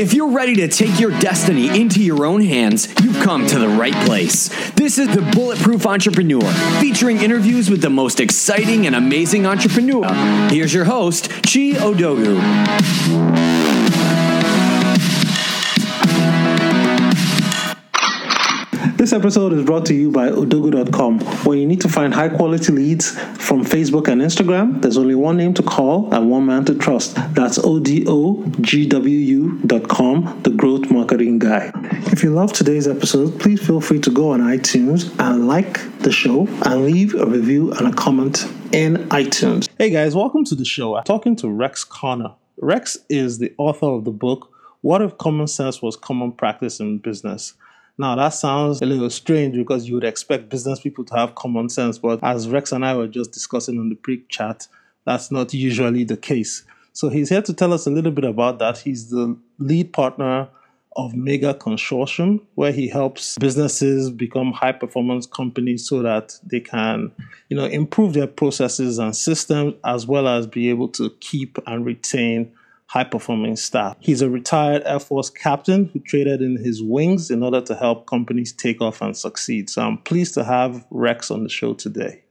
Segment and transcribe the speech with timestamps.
[0.00, 3.68] If you're ready to take your destiny into your own hands, you've come to the
[3.68, 4.48] right place.
[4.70, 6.48] This is the Bulletproof Entrepreneur,
[6.80, 10.06] featuring interviews with the most exciting and amazing entrepreneur.
[10.50, 12.38] Here's your host, Chi Odogwu.
[19.08, 22.72] This episode is brought to you by Odogwu.com, where you need to find high quality
[22.72, 24.82] leads from Facebook and Instagram.
[24.82, 27.14] There's only one name to call and one man to trust.
[27.32, 28.42] That's ODOGWU.com,
[30.42, 31.72] the growth marketing guy.
[32.12, 36.12] If you love today's episode, please feel free to go on iTunes and like the
[36.12, 39.70] show and leave a review and a comment in iTunes.
[39.78, 40.96] Hey guys, welcome to the show.
[40.96, 42.34] I'm talking to Rex Conner.
[42.60, 44.52] Rex is the author of the book,
[44.82, 47.54] What If Common Sense Was Common Practice in Business?
[47.98, 51.68] Now, that sounds a little strange because you would expect business people to have common
[51.68, 54.68] sense, but as Rex and I were just discussing on the pre chat,
[55.04, 56.64] that's not usually the case.
[56.92, 58.78] So, he's here to tell us a little bit about that.
[58.78, 60.48] He's the lead partner
[60.96, 67.12] of Mager Consortium, where he helps businesses become high performance companies so that they can,
[67.48, 71.86] you know, improve their processes and systems as well as be able to keep and
[71.86, 72.52] retain
[72.88, 73.96] high performing staff.
[74.00, 78.06] He's a retired Air Force captain who traded in his wings in order to help
[78.06, 79.68] companies take off and succeed.
[79.70, 82.24] So I'm pleased to have Rex on the show today.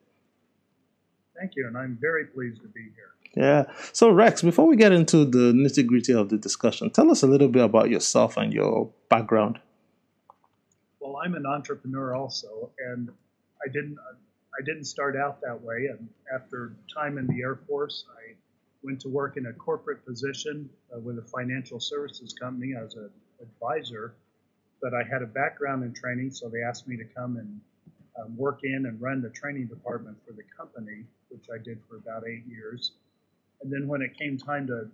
[1.39, 3.07] Thank you, and I'm very pleased to be here.
[3.35, 3.65] Yeah.
[3.93, 7.27] So, Rex, before we get into the nitty gritty of the discussion, tell us a
[7.27, 9.59] little bit about yourself and your background.
[10.99, 13.11] Well, I'm an entrepreneur also, and
[13.63, 13.97] I didn't.
[14.59, 15.85] I didn't start out that way.
[15.91, 18.33] And after time in the Air Force, I
[18.83, 23.09] went to work in a corporate position uh, with a financial services company as an
[23.41, 24.13] advisor.
[24.81, 27.59] But I had a background in training, so they asked me to come and
[28.19, 31.97] um, work in and run the training department for the company, which I did for
[31.97, 32.91] about eight years.
[33.61, 34.89] And then when it came time to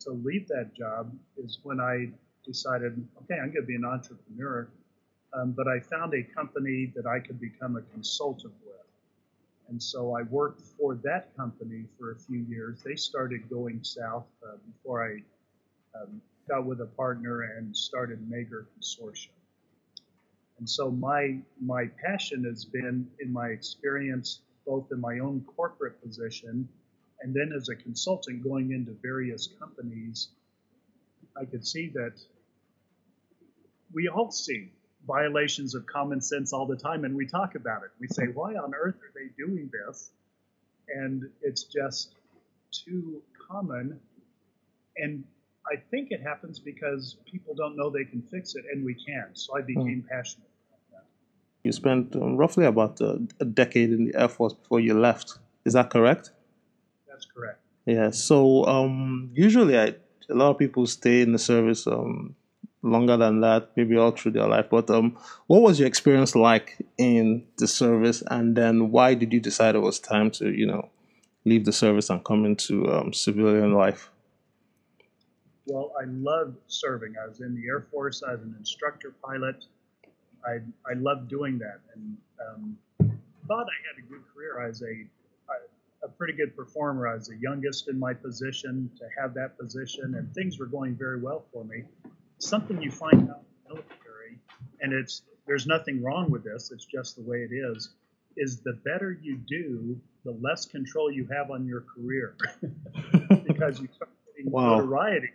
[0.00, 2.10] to leave that job, is when I
[2.44, 4.68] decided, okay, I'm going to be an entrepreneur.
[5.32, 8.52] Um, but I found a company that I could become a consultant.
[9.68, 12.82] And so I worked for that company for a few years.
[12.84, 18.66] They started going south uh, before I um, got with a partner and started Mager
[18.78, 19.30] Consortium.
[20.58, 26.00] And so my my passion has been in my experience both in my own corporate
[26.02, 26.68] position
[27.20, 30.28] and then as a consultant going into various companies,
[31.36, 32.12] I could see that
[33.92, 34.70] we all see
[35.06, 37.90] violations of common sense all the time, and we talk about it.
[38.00, 40.10] We say, why on earth are they doing this?
[40.88, 42.14] And it's just
[42.72, 43.98] too common.
[44.96, 45.24] And
[45.66, 49.28] I think it happens because people don't know they can fix it, and we can.
[49.34, 50.08] So I became mm.
[50.08, 51.04] passionate about that.
[51.64, 55.38] You spent um, roughly about a, a decade in the Air Force before you left.
[55.64, 56.30] Is that correct?
[57.08, 57.60] That's correct.
[57.86, 58.10] Yeah.
[58.10, 59.94] So um, usually, I,
[60.28, 62.36] a lot of people stay in the service um,
[62.86, 64.66] longer than that, maybe all through their life.
[64.70, 65.16] But um,
[65.46, 69.80] what was your experience like in the service, and then why did you decide it
[69.80, 70.88] was time to, you know,
[71.44, 74.10] leave the service and come into um, civilian life?
[75.66, 77.14] Well, I loved serving.
[77.22, 78.22] I was in the Air Force.
[78.22, 79.64] as an instructor pilot.
[80.44, 80.58] I
[80.88, 82.78] I loved doing that, and um,
[83.48, 84.62] thought I had a good career.
[84.64, 85.06] I was a
[86.04, 87.08] a pretty good performer.
[87.08, 90.94] I was the youngest in my position to have that position, and things were going
[90.94, 91.82] very well for me
[92.38, 94.38] something you find out in the military,
[94.80, 96.70] and it's there's nothing wrong with this.
[96.72, 97.90] It's just the way it is.
[98.36, 102.36] Is the better you do, the less control you have on your career,
[103.46, 104.76] because you start getting wow.
[104.76, 105.30] notoriety,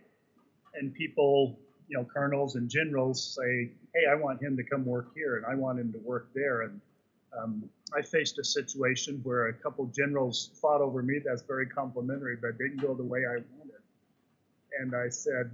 [0.75, 1.57] and people,
[1.87, 5.45] you know, colonels and generals say, "Hey, I want him to come work here, and
[5.45, 6.79] I want him to work there," and
[7.37, 11.19] um, I faced a situation where a couple generals fought over me.
[11.23, 13.81] That's very complimentary, but didn't go the way I wanted.
[14.79, 15.51] And I said,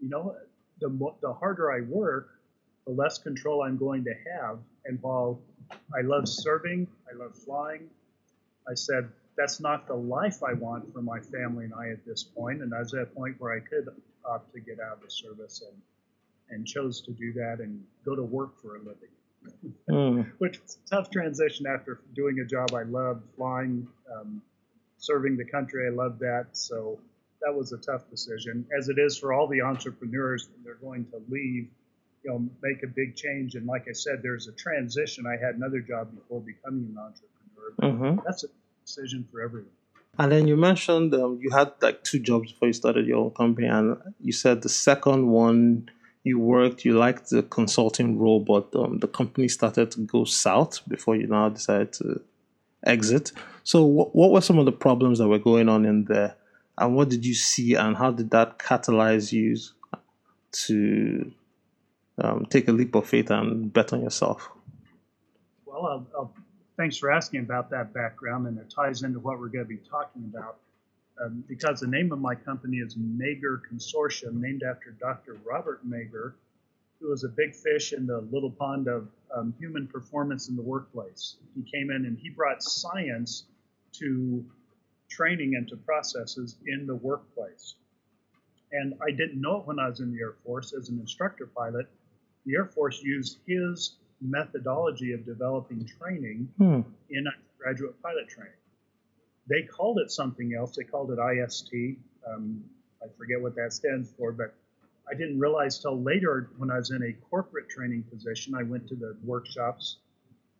[0.00, 0.34] you know,
[0.80, 2.40] the, mo- the harder I work,
[2.86, 4.58] the less control I'm going to have.
[4.84, 5.40] And while
[5.96, 7.88] I love serving, I love flying,
[8.68, 12.24] I said, that's not the life I want for my family and I at this
[12.24, 12.60] point.
[12.62, 13.88] And I was at a point where I could
[14.24, 15.80] opt to get out of the service and,
[16.50, 19.74] and chose to do that and go to work for a living.
[19.88, 20.32] mm.
[20.38, 24.42] Which was a tough transition after doing a job I loved, flying, um,
[24.98, 25.86] serving the country.
[25.86, 26.48] I loved that.
[26.52, 26.98] So
[27.42, 31.04] that was a tough decision, as it is for all the entrepreneurs when they're going
[31.06, 31.68] to leave,
[32.24, 33.54] you know, make a big change.
[33.54, 35.24] And like I said, there's a transition.
[35.26, 38.12] I had another job before becoming an entrepreneur.
[38.12, 38.20] Mm-hmm.
[38.26, 38.48] That's a
[38.84, 39.70] decision for everyone.
[40.18, 43.30] And then you mentioned um, you had like two jobs before you started your own
[43.30, 45.88] company, and you said the second one
[46.24, 50.80] you worked, you liked the consulting role, but um, the company started to go south
[50.88, 52.20] before you now decided to
[52.84, 53.32] exit.
[53.62, 56.36] So, what, what were some of the problems that were going on in there,
[56.78, 59.56] and what did you see, and how did that catalyze you
[60.50, 61.32] to
[62.22, 64.48] um, take a leap of faith and bet on yourself?
[65.66, 66.34] Well, I'll, I'll,
[66.76, 69.80] thanks for asking about that background, and it ties into what we're going to be
[69.90, 70.58] talking about.
[71.22, 75.36] Um, because the name of my company is Mager Consortium, named after Dr.
[75.44, 76.34] Robert Mager,
[77.00, 80.62] who was a big fish in the little pond of um, human performance in the
[80.62, 81.36] workplace.
[81.56, 83.44] He came in and he brought science
[83.94, 84.44] to
[85.08, 87.74] training and to processes in the workplace.
[88.72, 91.46] And I didn't know it when I was in the Air Force as an instructor
[91.46, 91.86] pilot.
[92.44, 96.80] The Air Force used his methodology of developing training hmm.
[97.10, 97.26] in
[97.58, 98.52] graduate pilot training.
[99.48, 100.76] They called it something else.
[100.76, 101.96] They called it ISD.
[102.28, 102.62] Um,
[103.02, 104.54] I forget what that stands for, but
[105.10, 108.54] I didn't realize till later when I was in a corporate training position.
[108.54, 109.98] I went to the workshops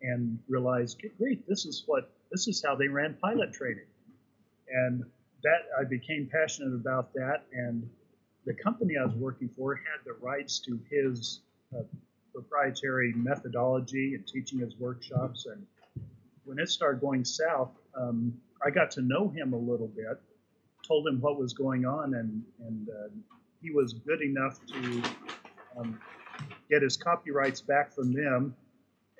[0.00, 3.84] and realized, great, this is what this is how they ran pilot training,
[4.72, 5.04] and
[5.42, 7.44] that I became passionate about that.
[7.52, 7.88] And
[8.44, 11.40] the company I was working for had the rights to his
[11.76, 11.82] uh,
[12.32, 15.46] proprietary methodology and teaching his workshops.
[15.46, 15.66] And
[16.44, 18.34] when it started going south, um,
[18.64, 20.20] I got to know him a little bit,
[20.86, 23.08] told him what was going on, and and uh,
[23.60, 25.02] he was good enough to
[25.78, 26.00] um,
[26.70, 28.54] get his copyrights back from them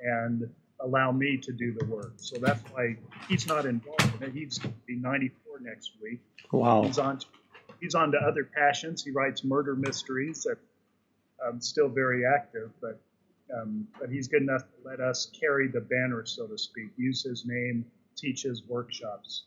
[0.02, 0.48] and
[0.80, 2.12] allow me to do the work.
[2.16, 2.96] So that's why
[3.28, 6.20] he's not involved He's going to be 94 next week.
[6.53, 6.82] Wow.
[6.82, 7.20] He's on.
[7.81, 9.05] He's on to other passions.
[9.05, 10.59] He writes murder mysteries that
[11.47, 13.00] um, still very active, but
[13.56, 17.23] um, but he's good enough to let us carry the banner, so to speak, use
[17.23, 17.85] his name,
[18.15, 19.44] teach his workshops.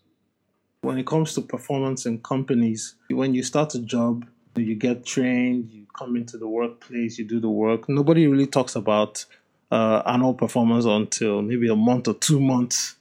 [0.81, 4.25] When it comes to performance in companies, when you start a job,
[4.55, 7.87] you get trained, you come into the workplace, you do the work.
[7.87, 9.25] Nobody really talks about
[9.69, 12.95] uh, annual performance until maybe a month or two months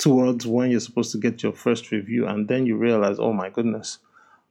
[0.00, 3.50] towards when you're supposed to get your first review, and then you realize, oh my
[3.50, 3.98] goodness,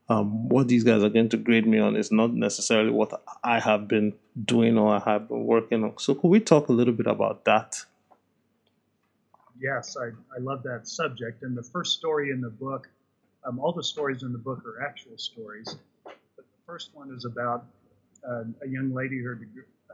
[0.08, 3.58] um, what these guys are going to grade me on is not necessarily what I
[3.58, 4.14] have been
[4.44, 5.98] doing or I have been working on.
[5.98, 7.84] So, could we talk a little bit about that?
[9.60, 11.42] Yes, I, I love that subject.
[11.42, 12.88] And the first story in the book,
[13.44, 15.76] um, all the stories in the book are actual stories.
[16.04, 17.66] But the first one is about
[18.26, 19.36] uh, a young lady who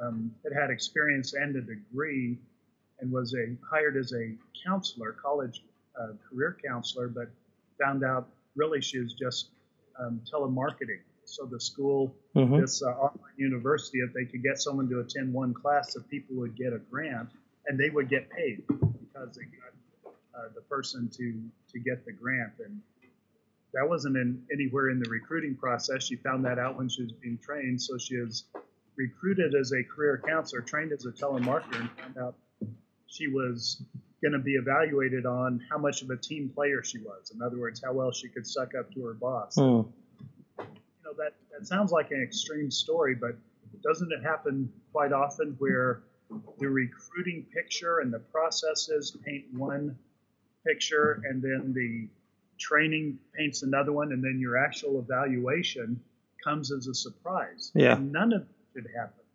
[0.01, 2.39] um, had had experience and a degree
[3.01, 4.35] and was a, hired as a
[4.65, 5.63] counselor, college
[6.01, 7.29] uh, career counselor, but
[7.83, 9.49] found out really she was just
[9.99, 11.01] um, telemarketing.
[11.25, 12.61] So the school, mm-hmm.
[12.61, 16.37] this uh, online university, if they could get someone to attend one class, the people
[16.37, 17.29] would get a grant
[17.67, 22.13] and they would get paid because they got uh, the person to to get the
[22.13, 22.53] grant.
[22.65, 22.81] And
[23.75, 26.05] that wasn't in, anywhere in the recruiting process.
[26.05, 27.83] She found that out when she was being trained.
[27.83, 28.45] So she was
[28.97, 32.35] recruited as a career counselor, trained as a telemarketer, and found out
[33.07, 33.83] she was
[34.23, 37.33] going to be evaluated on how much of a team player she was.
[37.35, 39.57] In other words, how well she could suck up to her boss.
[39.57, 39.87] Mm.
[40.59, 40.65] You
[41.05, 43.37] know that that sounds like an extreme story, but
[43.83, 46.03] doesn't it happen quite often where
[46.59, 49.97] the recruiting picture and the processes paint one
[50.67, 52.09] picture, and then the
[52.59, 56.01] training paints another one, and then your actual evaluation
[56.43, 57.71] comes as a surprise.
[57.75, 59.26] Yeah, and none of it should happen.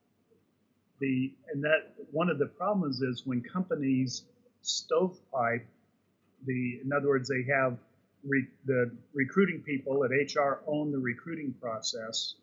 [1.02, 4.24] The and that one of the problems is when companies
[4.62, 5.66] stovepipe
[6.46, 7.78] the in other words they have
[8.24, 12.36] re, the recruiting people at hr own the recruiting process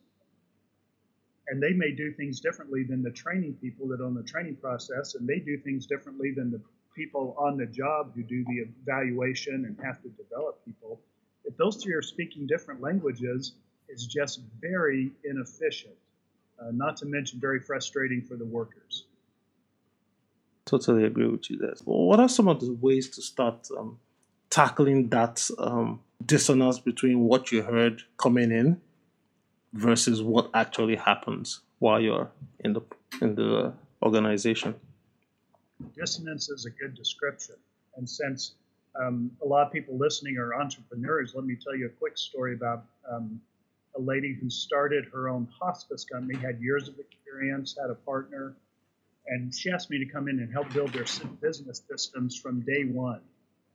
[1.46, 5.14] and they may do things differently than the training people that own the training process
[5.14, 6.60] and they do things differently than the
[6.96, 11.00] people on the job who do the evaluation and have to develop people.
[11.44, 13.52] If those three are speaking different languages
[13.88, 15.94] it's just very inefficient
[16.60, 19.04] uh, not to mention very frustrating for the workers
[20.68, 21.74] totally agree with you there.
[21.84, 23.98] What are some of the ways to start um,
[24.50, 28.80] tackling that um, dissonance between what you heard coming in
[29.72, 32.82] versus what actually happens while you're in the
[33.22, 33.72] in the
[34.02, 34.74] organization?
[35.96, 37.56] Dissonance is a good description,
[37.96, 38.54] and since
[39.00, 42.54] um, a lot of people listening are entrepreneurs, let me tell you a quick story
[42.54, 43.40] about um,
[43.96, 48.56] a lady who started her own hospice company, had years of experience, had a partner,
[49.26, 51.04] and she asked me to come in and help build their
[51.40, 53.20] business systems from day one,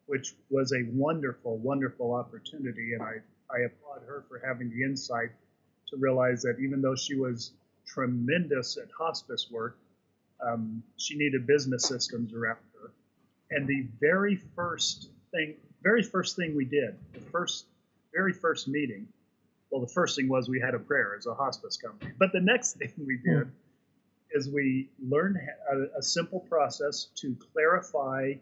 [0.08, 2.94] which was a wonderful, wonderful opportunity.
[2.94, 3.16] And I,
[3.52, 5.30] I applaud her for having the insight
[5.90, 7.52] to realize that even though she was
[7.86, 9.78] tremendous at hospice work,
[10.42, 12.92] um, she needed business systems around her.
[13.52, 17.66] And the very first thing, very first thing we did, the first,
[18.14, 19.08] very first meeting,
[19.74, 22.12] well, the first thing was we had a prayer as a hospice company.
[22.20, 23.52] But the next thing we did
[24.32, 25.38] is we learned
[25.72, 28.34] a, a simple process to clarify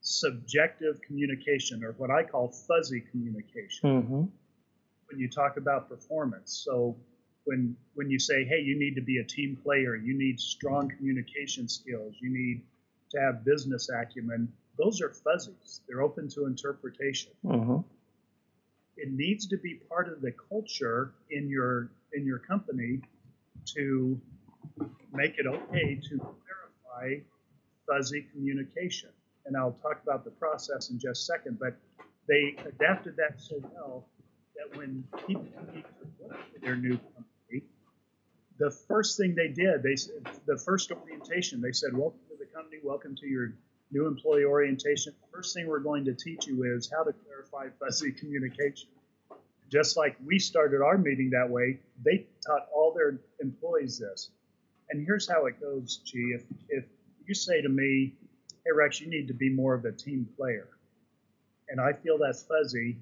[0.00, 4.22] subjective communication, or what I call fuzzy communication, Mm-hmm.
[5.08, 6.62] when you talk about performance.
[6.64, 6.96] So
[7.44, 10.88] when when you say, hey, you need to be a team player, you need strong
[10.96, 12.62] communication skills, you need
[13.10, 15.80] to have business acumen, those are fuzzies.
[15.88, 17.32] They're open to interpretation.
[17.44, 17.78] Mm-hmm.
[18.98, 23.00] It needs to be part of the culture in your in your company
[23.74, 24.20] to
[25.12, 27.20] make it okay to clarify
[27.86, 29.10] fuzzy communication.
[29.46, 31.76] And I'll talk about the process in just a second, but
[32.26, 34.06] they adapted that so well
[34.56, 37.62] that when people need to work for their new company,
[38.58, 39.94] the first thing they did, they
[40.46, 42.78] the first orientation, they said, "Welcome to the company.
[42.82, 43.54] Welcome to your
[43.90, 45.14] new employee orientation.
[45.32, 48.90] First thing we're going to teach you is how to clarify fuzzy communication."
[49.70, 54.30] Just like we started our meeting that way, they taught all their employees this.
[54.88, 56.32] And here's how it goes, G.
[56.34, 56.84] If if
[57.26, 58.16] you say to me,
[58.64, 60.68] "Hey Rex, you need to be more of a team player,"
[61.68, 62.98] and I feel that's fuzzy,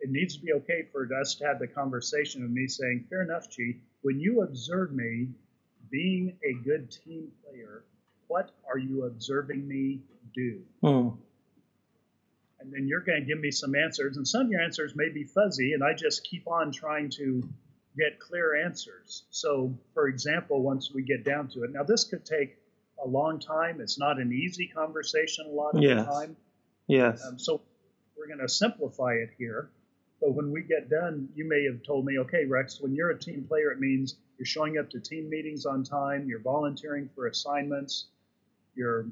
[0.00, 3.22] it needs to be okay for us to have the conversation of me saying, "Fair
[3.22, 3.80] enough, G.
[4.02, 5.28] When you observe me
[5.90, 7.84] being a good team player,
[8.26, 10.02] what are you observing me
[10.34, 11.16] do?" Mm.
[12.60, 15.08] and then you're going to give me some answers and some of your answers may
[15.08, 17.48] be fuzzy and i just keep on trying to
[17.96, 22.24] get clear answers so for example once we get down to it now this could
[22.24, 22.56] take
[23.04, 26.04] a long time it's not an easy conversation a lot of Yes.
[26.06, 26.36] the time
[26.88, 27.24] Yes.
[27.26, 27.60] um, so
[28.16, 29.70] we're going to simplify it here
[30.20, 33.18] but when we get done you may have told me okay rex when you're a
[33.18, 37.26] team player it means you're showing up to team meetings on time you're volunteering for
[37.28, 38.06] assignments
[38.74, 39.06] you're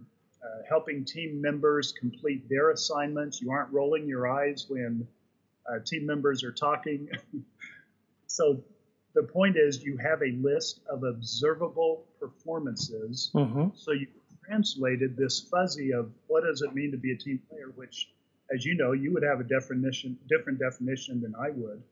[0.47, 3.41] uh, helping team members complete their assignments.
[3.41, 5.07] You aren't rolling your eyes when
[5.69, 7.09] uh, team members are talking.
[8.27, 8.63] so
[9.15, 13.31] the point is, you have a list of observable performances.
[13.35, 13.69] Mm-hmm.
[13.75, 14.07] So you
[14.45, 18.11] translated this fuzzy of what does it mean to be a team player, which,
[18.55, 21.83] as you know, you would have a definition, different definition than I would.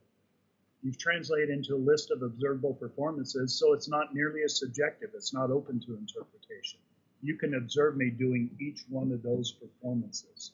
[0.83, 5.09] You've translated into a list of observable performances, so it's not nearly as subjective.
[5.15, 6.79] It's not open to interpretation
[7.21, 10.51] you can observe me doing each one of those performances.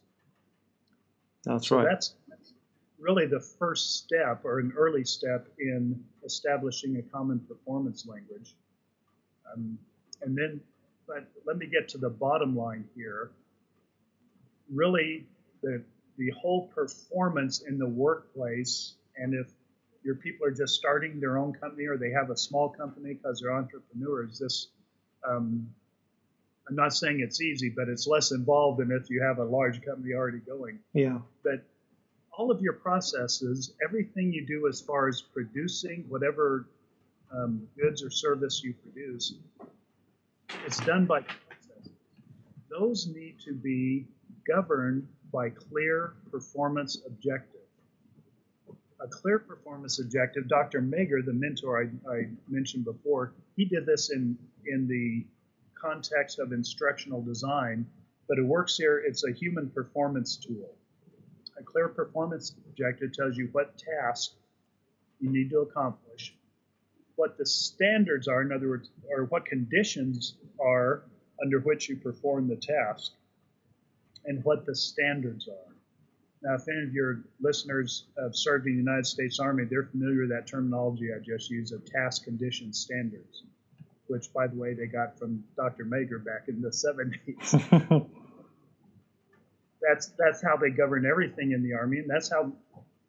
[1.43, 1.87] That's So right.
[1.89, 2.13] that's,
[3.01, 8.53] really the first step or an early step in establishing a common performance language.
[9.51, 9.77] Um,
[10.21, 10.61] and then,
[11.07, 13.31] but let me get to the bottom line here.
[14.71, 15.25] Really,
[15.63, 15.83] the,
[16.17, 19.47] the whole performance in the workplace, and if
[20.03, 23.41] your people are just starting their own company or they have a small company because
[23.41, 24.67] they're entrepreneurs, this
[25.27, 25.67] um,
[26.71, 29.83] I'm not saying it's easy, but it's less involved than if you have a large
[29.83, 30.79] company already going.
[30.93, 31.19] yeah.
[31.43, 31.65] But
[32.31, 36.69] all of your processes, everything you do as far as producing whatever
[37.29, 39.33] um, goods or service you produce,
[40.65, 41.91] it's done by processes.
[42.69, 44.07] Those need to be
[44.47, 47.59] governed by clear performance objective.
[49.01, 50.81] A clear performance objective, Dr.
[50.81, 55.25] Mager, the mentor I, I mentioned before, he did this in, in the
[55.81, 57.85] context of instructional design,
[58.27, 58.99] but it works here.
[59.05, 60.75] It's a human performance tool.
[61.57, 64.31] A clear performance objective tells you what task
[65.19, 66.33] you need to accomplish,
[67.15, 71.03] what the standards are, in other words, or what conditions are
[71.41, 73.11] under which you perform the task,
[74.25, 75.73] and what the standards are.
[76.43, 80.21] Now, if any of your listeners have served in the United States Army, they're familiar
[80.21, 83.43] with that terminology I just used of task condition standards
[84.11, 85.85] which, by the way, they got from Dr.
[85.85, 88.09] Mager back in the 70s.
[89.81, 92.51] that's that's how they govern everything in the army, and that's how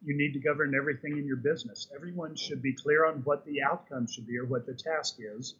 [0.05, 1.89] you need to govern everything in your business.
[1.93, 5.55] Everyone should be clear on what the outcome should be or what the task is,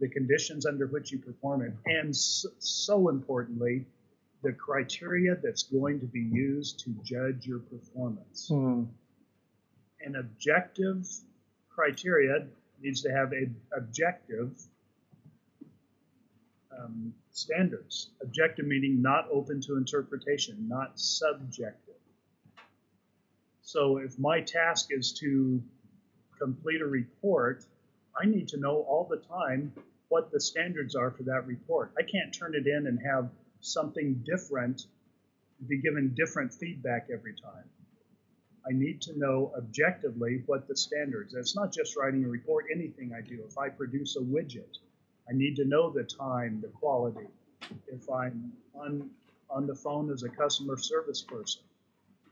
[0.00, 3.84] the conditions under which you perform it, and so, so importantly,
[4.42, 8.48] the criteria that's going to be used to judge your performance.
[8.50, 8.88] Mm.
[10.00, 11.06] An objective
[11.68, 12.46] criteria
[12.80, 13.46] needs to have a
[13.76, 14.50] objective
[16.82, 18.10] um, standards.
[18.22, 21.94] Objective meaning not open to interpretation, not subjective.
[23.62, 25.62] So if my task is to
[26.38, 27.64] complete a report,
[28.20, 29.72] I need to know all the time
[30.08, 31.92] what the standards are for that report.
[31.98, 34.86] I can't turn it in and have something different,
[35.68, 37.64] be given different feedback every time.
[38.68, 41.34] I need to know objectively what the standards.
[41.34, 42.66] It's not just writing a report.
[42.74, 44.78] Anything I do, if I produce a widget,
[45.28, 47.26] I need to know the time, the quality.
[47.86, 49.10] If I'm on
[49.48, 51.62] on the phone as a customer service person,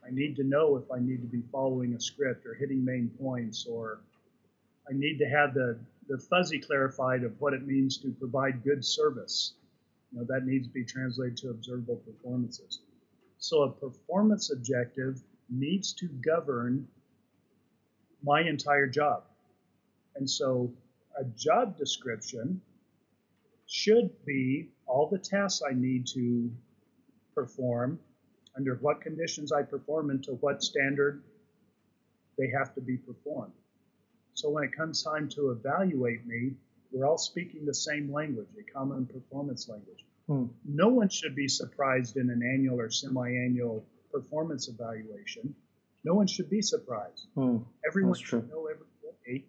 [0.07, 3.11] I need to know if I need to be following a script or hitting main
[3.21, 4.01] points, or
[4.89, 5.79] I need to have the
[6.09, 9.55] the fuzzy clarified of what it means to provide good service.
[10.13, 12.81] You know that needs to be translated to observable performances.
[13.39, 16.89] So a performance objective needs to govern
[18.23, 19.25] my entire job.
[20.17, 20.73] And so
[21.17, 22.61] a job description
[23.69, 26.51] should be all the tasks I need to
[27.35, 28.01] perform,
[28.57, 31.23] under what conditions I perform, and to what standard
[32.39, 33.53] they have to be performed.
[34.35, 36.53] So when it comes time to evaluate me,
[36.91, 40.05] we're all speaking the same language, a common performance language.
[40.27, 40.47] Hmm.
[40.65, 45.55] No one should be surprised in an annual or semi annual performance evaluation.
[46.05, 47.27] No one should be surprised.
[47.35, 47.59] Hmm.
[47.87, 48.49] Everyone should true.
[48.51, 48.87] know every
[49.27, 49.45] day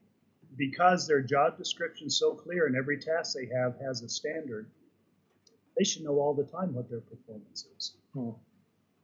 [0.60, 4.70] because their job description is so clear and every task they have has a standard.
[5.78, 7.94] They should know all the time what their performance is.
[8.14, 8.32] Hmm.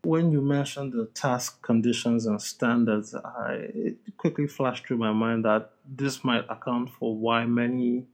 [0.04, 5.46] When you mentioned the task conditions and standards, I, it quickly flashed through my mind
[5.46, 8.06] that this might account for why many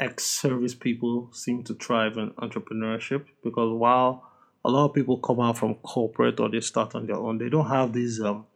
[0.00, 4.24] ex service people seem to thrive in entrepreneurship because while
[4.64, 7.50] a lot of people come out from corporate or they start on their own, they
[7.50, 8.46] don't have these um,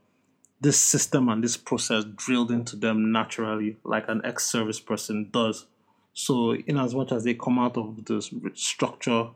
[0.65, 5.67] this system and this process drilled into them naturally like an ex service person does.
[6.15, 8.23] So, in as much as they come out of the
[8.55, 9.29] structure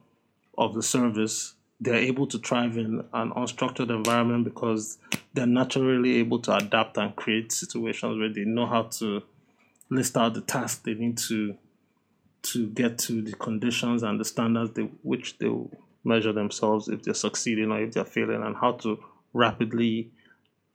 [0.57, 4.97] of the service, they're able to thrive in an unstructured environment because
[5.35, 9.23] they're naturally able to adapt and create situations where they know how to
[9.91, 11.57] list out the tasks they need to
[12.41, 15.51] to get to the conditions and the standards they, which they
[16.05, 18.99] measure themselves if they're succeeding or if they're failing and how to
[19.35, 20.11] rapidly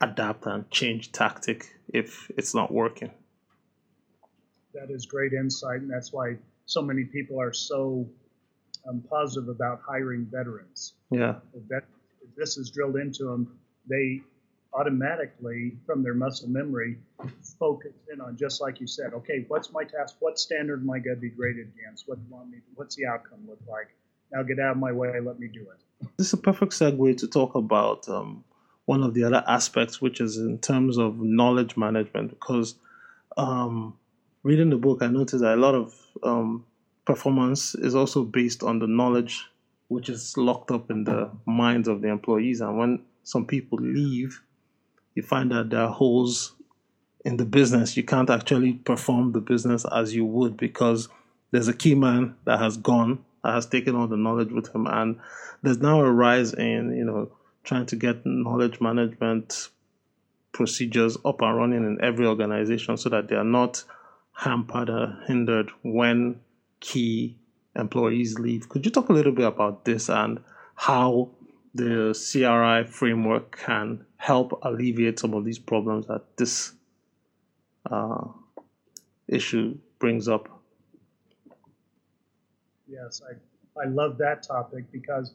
[0.03, 3.11] adapt and change tactic if it's not working.
[4.73, 8.07] That is great insight, and that's why so many people are so
[8.87, 10.93] um, positive about hiring veterans.
[11.11, 11.35] Yeah.
[11.53, 11.83] If,
[12.23, 14.21] if this is drilled into them, they
[14.73, 16.97] automatically, from their muscle memory,
[17.59, 19.13] focus in on just like you said.
[19.13, 20.15] Okay, what's my task?
[20.19, 22.07] What standard am I going to be graded against?
[22.07, 22.57] What do you want me?
[22.75, 23.89] What's the outcome look like?
[24.31, 25.19] Now get out of my way.
[25.19, 26.09] Let me do it.
[26.17, 28.43] This is a perfect segue to talk about um,
[28.85, 32.29] one of the other aspects, which is in terms of knowledge management.
[32.29, 32.75] Because
[33.37, 33.97] um,
[34.43, 36.65] reading the book, I noticed that a lot of um,
[37.05, 39.45] performance is also based on the knowledge
[39.87, 42.61] which is locked up in the minds of the employees.
[42.61, 44.41] And when some people leave,
[45.13, 46.55] you find that there are holes
[47.23, 47.95] in the business.
[47.95, 51.09] You can't actually perform the business as you would because
[51.51, 54.87] there's a key man that has gone, that has taken all the knowledge with him,
[54.87, 55.19] and
[55.61, 57.31] there's now a rise in you know
[57.63, 59.69] trying to get knowledge management
[60.51, 63.83] procedures up and running in every organization so that they are not
[64.33, 66.39] hampered or hindered when
[66.79, 67.37] key
[67.75, 68.69] employees leave.
[68.69, 70.39] Could you talk a little bit about this and
[70.75, 71.31] how
[71.73, 76.73] the CRI framework can help alleviate some of these problems that this
[77.89, 78.25] uh,
[79.27, 80.49] issue brings up.
[82.87, 85.33] Yes, I, I love that topic because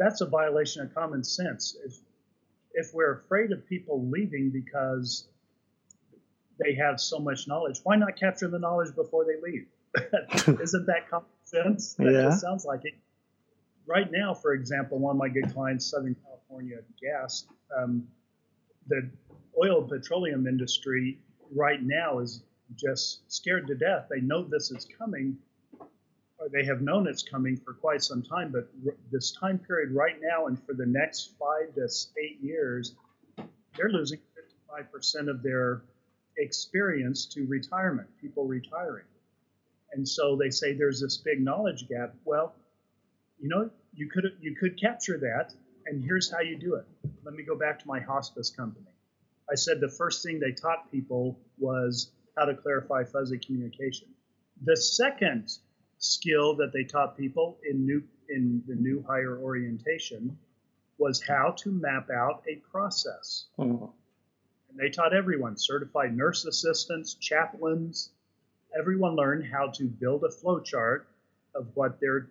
[0.00, 1.76] that's a violation of common sense.
[1.84, 1.94] If,
[2.72, 5.28] if we're afraid of people leaving because
[6.58, 9.66] they have so much knowledge, why not capture the knowledge before they leave?
[10.60, 11.94] Isn't that common sense?
[11.94, 12.22] That yeah.
[12.22, 12.94] just sounds like it
[13.86, 18.06] right now, for example, one of my good clients, Southern California Gas, um,
[18.86, 19.10] the
[19.62, 21.18] oil and petroleum industry
[21.54, 22.42] right now is
[22.76, 24.06] just scared to death.
[24.10, 25.36] They know this is coming,
[26.52, 30.16] they have known it's coming for quite some time, but r- this time period right
[30.20, 31.88] now and for the next five to
[32.22, 32.94] eight years,
[33.76, 34.18] they're losing
[34.70, 35.82] 55% of their
[36.38, 39.04] experience to retirement, people retiring.
[39.92, 42.14] And so they say there's this big knowledge gap.
[42.24, 42.54] Well,
[43.38, 45.52] you know, you could you could capture that,
[45.86, 46.86] and here's how you do it.
[47.24, 48.86] Let me go back to my hospice company.
[49.50, 54.08] I said the first thing they taught people was how to clarify fuzzy communication.
[54.62, 55.50] The second
[56.00, 60.36] skill that they taught people in new in the new higher orientation
[60.98, 63.46] was how to map out a process.
[63.58, 63.84] Mm-hmm.
[63.84, 68.10] And they taught everyone, certified nurse assistants, chaplains,
[68.78, 71.08] everyone learned how to build a flow chart
[71.54, 72.28] of what their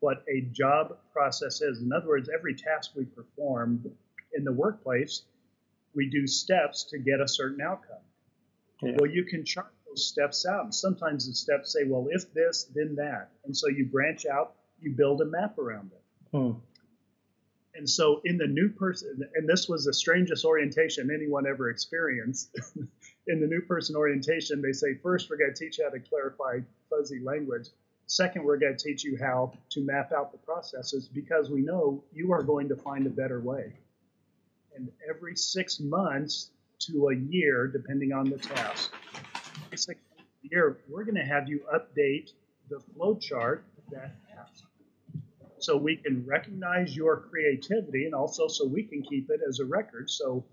[0.00, 1.82] what a job process is.
[1.82, 3.84] In other words, every task we perform
[4.34, 5.22] in the workplace,
[5.94, 7.98] we do steps to get a certain outcome.
[8.82, 8.92] Yeah.
[8.98, 10.64] Well, you can chart those steps out.
[10.64, 13.30] And sometimes the steps say, well, if this, then that.
[13.44, 16.36] And so you branch out, you build a map around it.
[16.36, 16.52] Hmm.
[17.74, 22.56] And so in the new person, and this was the strangest orientation anyone ever experienced.
[23.26, 26.00] in the new person orientation, they say, first, we're going to teach you how to
[26.00, 27.68] clarify fuzzy language.
[28.06, 32.02] Second, we're going to teach you how to map out the processes because we know
[32.12, 33.72] you are going to find a better way.
[34.74, 36.50] And every six months
[36.80, 38.92] to a year, depending on the task,
[40.42, 42.30] year, we're going to have you update
[42.68, 44.64] the flow chart that task.
[45.58, 49.64] so we can recognize your creativity and also so we can keep it as a
[49.64, 50.08] record.
[50.08, 50.44] So,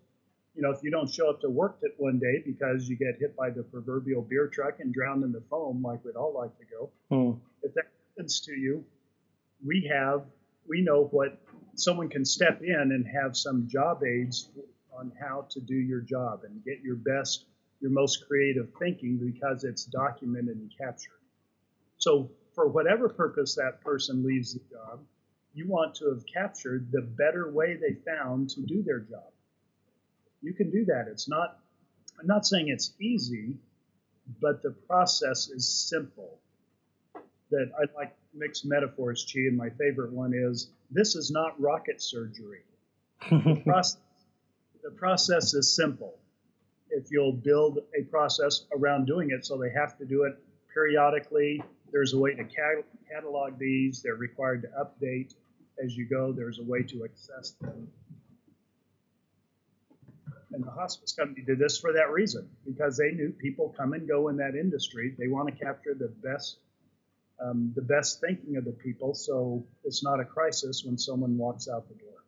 [0.55, 3.17] you know, if you don't show up to work that one day because you get
[3.19, 6.57] hit by the proverbial beer truck and drowned in the foam, like we'd all like
[6.57, 7.39] to go, Hmm.
[7.63, 8.83] if that happens to you,
[9.65, 10.25] we have,
[10.67, 11.39] we know what
[11.75, 14.49] someone can step in and have some job aids
[14.97, 17.45] on how to do your job and get your best,
[17.79, 21.21] your most creative thinking because it's documented and captured.
[21.97, 24.99] So, for whatever purpose that person leaves the job,
[25.53, 29.31] you want to have captured the better way they found to do their job.
[30.41, 31.07] You can do that.
[31.11, 31.59] It's not,
[32.19, 33.55] I'm not saying it's easy,
[34.41, 36.39] but the process is simple.
[37.49, 42.01] That I like mixed metaphors, Chi, and my favorite one is this is not rocket
[42.01, 42.63] surgery.
[43.29, 43.97] The process,
[44.83, 46.19] the process is simple.
[46.89, 50.37] If you'll build a process around doing it, so they have to do it
[50.73, 52.43] periodically, there's a way to
[53.09, 54.01] catalog these.
[54.01, 55.33] They're required to update
[55.83, 56.31] as you go.
[56.31, 57.87] There's a way to access them.
[60.53, 64.07] And the hospice company did this for that reason, because they knew people come and
[64.07, 65.13] go in that industry.
[65.17, 66.57] They want to capture the best,
[67.39, 71.67] um, the best thinking of the people, so it's not a crisis when someone walks
[71.67, 72.23] out the door.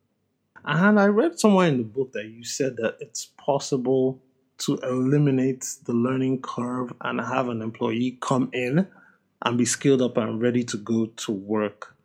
[0.64, 4.22] And I read somewhere in the book that you said that it's possible
[4.60, 8.88] to eliminate the learning curve and have an employee come in
[9.42, 11.96] and be skilled up and ready to go to work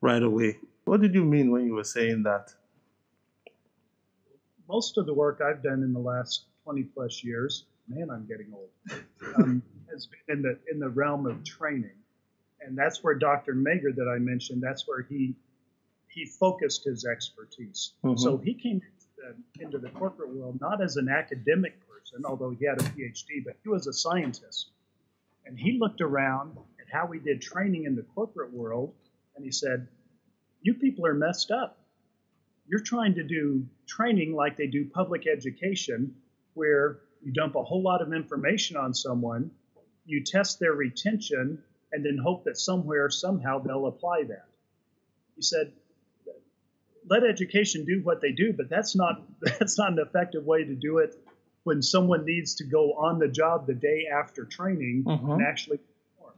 [0.00, 0.58] right away.
[0.84, 2.54] What did you mean when you were saying that?
[4.68, 8.52] most of the work I've done in the last 20 plus years, man, I'm getting
[8.52, 8.68] old,
[9.36, 11.96] um, has been in the in the realm of training,
[12.60, 13.54] and that's where Dr.
[13.54, 14.62] Mager that I mentioned.
[14.62, 15.34] That's where he
[16.08, 17.94] he focused his expertise.
[18.04, 18.18] Mhm.
[18.18, 18.80] So he came
[19.18, 22.84] into the, into the corporate world not as an academic person, although he had a
[22.84, 24.70] PhD, but he was a scientist,
[25.46, 28.94] and he looked around at how we did training in the corporate world,
[29.36, 29.88] and he said,
[30.62, 31.78] "You people are messed up."
[32.68, 36.14] you're trying to do training like they do public education,
[36.54, 39.50] where you dump a whole lot of information on someone,
[40.04, 44.44] you test their retention, and then hope that somewhere, somehow, they'll apply that.
[45.34, 45.72] He said,
[47.08, 50.74] let education do what they do, but that's not that's not an effective way to
[50.74, 51.14] do it
[51.64, 55.42] when someone needs to go on the job the day after training and mm-hmm.
[55.42, 56.34] actually perform.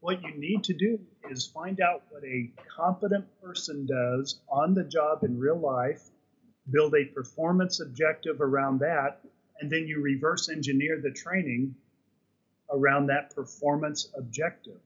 [0.00, 0.98] What you need to do
[1.30, 6.02] is find out what a competent person does on the job in real life,
[6.70, 9.20] build a performance objective around that,
[9.60, 11.74] and then you reverse engineer the training
[12.70, 14.80] around that performance objective.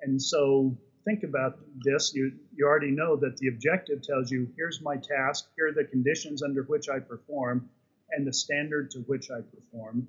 [0.00, 2.14] And so think about this.
[2.14, 5.84] You, you already know that the objective tells you here's my task, here are the
[5.84, 7.68] conditions under which I perform,
[8.10, 10.08] and the standard to which I perform.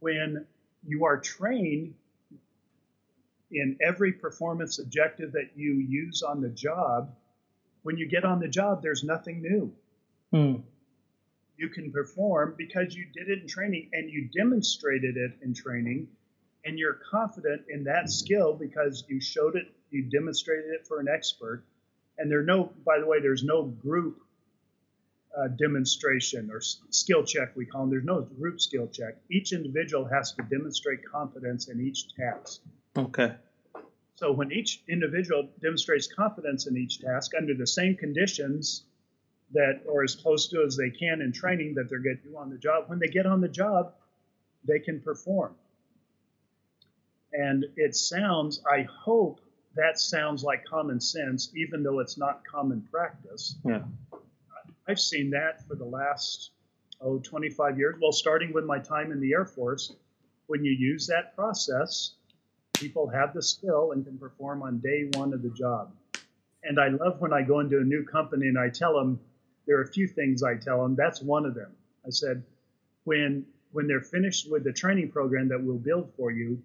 [0.00, 0.46] When
[0.86, 1.94] you are trained
[3.52, 7.14] in every performance objective that you use on the job,
[7.82, 9.72] when you get on the job, there's nothing new.
[10.32, 10.62] Hmm.
[11.56, 16.08] You can perform because you did it in training and you demonstrated it in training,
[16.64, 21.08] and you're confident in that skill because you showed it, you demonstrated it for an
[21.08, 21.64] expert.
[22.18, 24.22] And there no, by the way, there's no group
[25.36, 27.90] uh, demonstration or skill check we call them.
[27.90, 29.16] There's no group skill check.
[29.30, 32.60] Each individual has to demonstrate competence in each task.
[32.96, 33.34] Okay.
[34.16, 38.82] So when each individual demonstrates competence in each task under the same conditions
[39.52, 42.36] that, or as close to as they can in training that they're going to do
[42.36, 43.94] on the job, when they get on the job,
[44.64, 45.54] they can perform.
[47.32, 49.40] And it sounds, I hope
[49.74, 53.56] that sounds like common sense, even though it's not common practice.
[53.64, 53.82] Yeah.
[54.88, 56.50] I've seen that for the last,
[57.00, 57.96] oh, 25 years.
[58.00, 59.92] Well, starting with my time in the Air Force,
[60.46, 62.14] when you use that process,
[62.74, 65.92] people have the skill and can perform on day one of the job.
[66.64, 69.20] And I love when I go into a new company and I tell them,
[69.66, 70.96] there are a few things I tell them.
[70.96, 71.70] That's one of them.
[72.04, 72.42] I said,
[73.04, 76.60] when when they're finished with the training program that we'll build for you,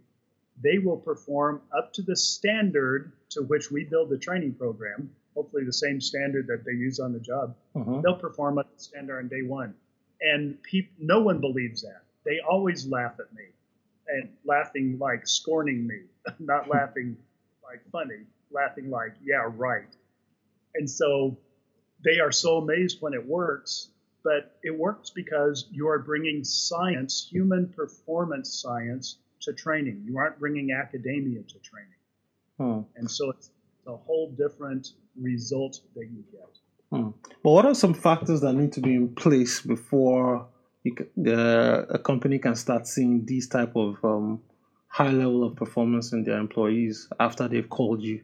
[0.62, 5.10] they will perform up to the standard to which we build the training program.
[5.36, 7.56] Hopefully, the same standard that they use on the job.
[7.76, 8.02] Mhm.
[8.02, 9.74] They'll perform up to standard on day one,
[10.22, 12.04] and peop- no one believes that.
[12.24, 13.44] They always laugh at me,
[14.08, 16.04] and laughing like scorning me,
[16.40, 17.18] not laughing
[17.64, 19.94] like funny, laughing like yeah right.
[20.76, 21.38] And so
[22.04, 23.90] they are so amazed when it works,
[24.24, 30.04] but it works because you are bringing science, human performance science, to training.
[30.06, 31.92] You aren't bringing academia to training.
[32.58, 32.82] Hmm.
[32.96, 33.50] And so it's
[33.88, 36.58] a whole different result that you get.
[36.92, 37.10] Hmm.
[37.44, 40.48] But what are some factors that need to be in place before
[40.84, 44.42] you ca- the, a company can start seeing these type of um,
[44.88, 48.22] high level of performance in their employees after they've called you?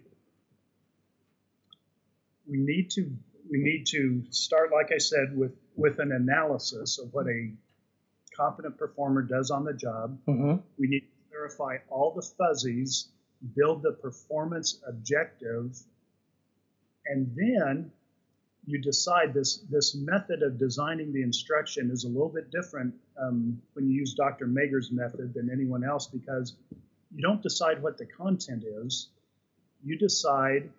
[2.52, 3.10] we need to
[3.50, 7.52] we need to start, like I said, with with an analysis of what a
[8.36, 10.20] competent performer does on the job.
[10.28, 10.56] Mm-hmm.
[10.78, 13.08] We need clarify all the fuzzies,
[13.56, 15.78] build the performance objective,
[17.06, 17.92] and then
[18.68, 23.60] you decide this this method of designing the instruction is a little bit different um,
[23.74, 24.46] when you use Dr.
[24.46, 26.54] Mager's method than anyone else because
[27.14, 29.10] you don't decide what the content is.
[29.84, 30.70] You decide,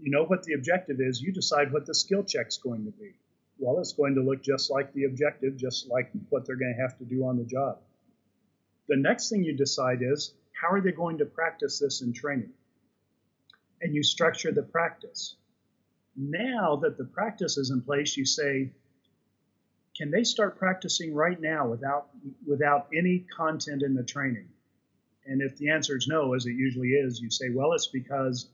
[0.00, 1.22] you know what the objective is.
[1.22, 3.14] You decide what the skill check's going to be.
[3.58, 6.82] Well, it's going to look just like the objective, just like what they're going to
[6.82, 7.78] have to do on the job.
[8.90, 12.50] The next thing you decide is how are they going to practice this in training?
[13.80, 15.36] And you structure the practice.
[16.16, 18.72] Now that the practice is in place, you say,
[19.96, 22.08] can they start practicing right now without
[22.44, 24.48] without any content in the training?
[25.24, 28.48] And if the answer is no, as it usually is, you say, well, it's because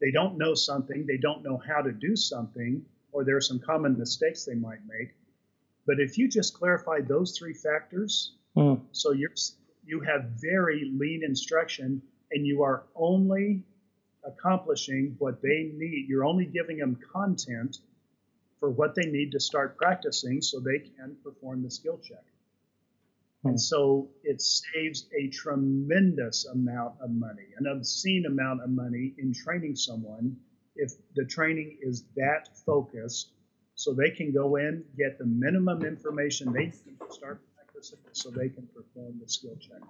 [0.00, 3.58] they don't know something, they don't know how to do something, or there are some
[3.58, 5.14] common mistakes they might make.
[5.84, 8.80] But if you just clarify those three factors, Mm.
[8.92, 9.34] so you're
[9.86, 13.62] you have very lean instruction, and you are only
[14.24, 16.06] accomplishing what they need.
[16.08, 17.78] You're only giving them content
[18.60, 22.24] for what they need to start practicing so they can perform the skill check.
[23.42, 23.50] Hmm.
[23.50, 29.34] And so it saves a tremendous amount of money, an obscene amount of money in
[29.34, 30.36] training someone
[30.76, 33.30] if the training is that focused
[33.74, 37.40] so they can go in, get the minimum information they need to start
[37.90, 39.80] practicing so they can perform the skill check.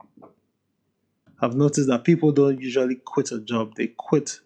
[1.40, 4.40] I've noticed that people don't usually quit a job; they quit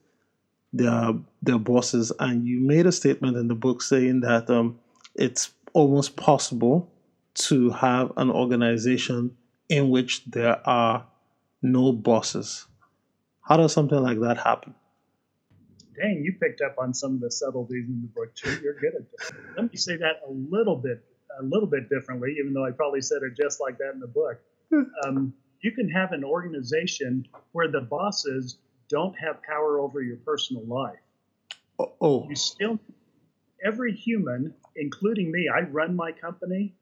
[0.73, 2.13] their their bosses.
[2.19, 4.79] And you made a statement in the book saying that um,
[5.15, 6.91] it's almost possible
[7.35, 9.37] to have an organization
[9.69, 11.07] in which there are
[11.63, 12.67] no bosses.
[13.43, 14.75] How does something like that happen?
[15.97, 18.59] Dang, you picked up on some of the subtleties in the book too.
[18.63, 19.33] You're good at this.
[19.57, 21.05] Let me say that a little bit,
[21.41, 24.07] a little bit differently, even though I probably said it just like that in the
[24.07, 24.41] book.
[25.07, 28.59] Um, you can have an organization where the bosses
[28.91, 30.99] don't have power over your personal life.
[31.79, 32.29] Oh, oh.
[32.29, 32.79] You still,
[33.65, 36.75] every human, including me, I run my company.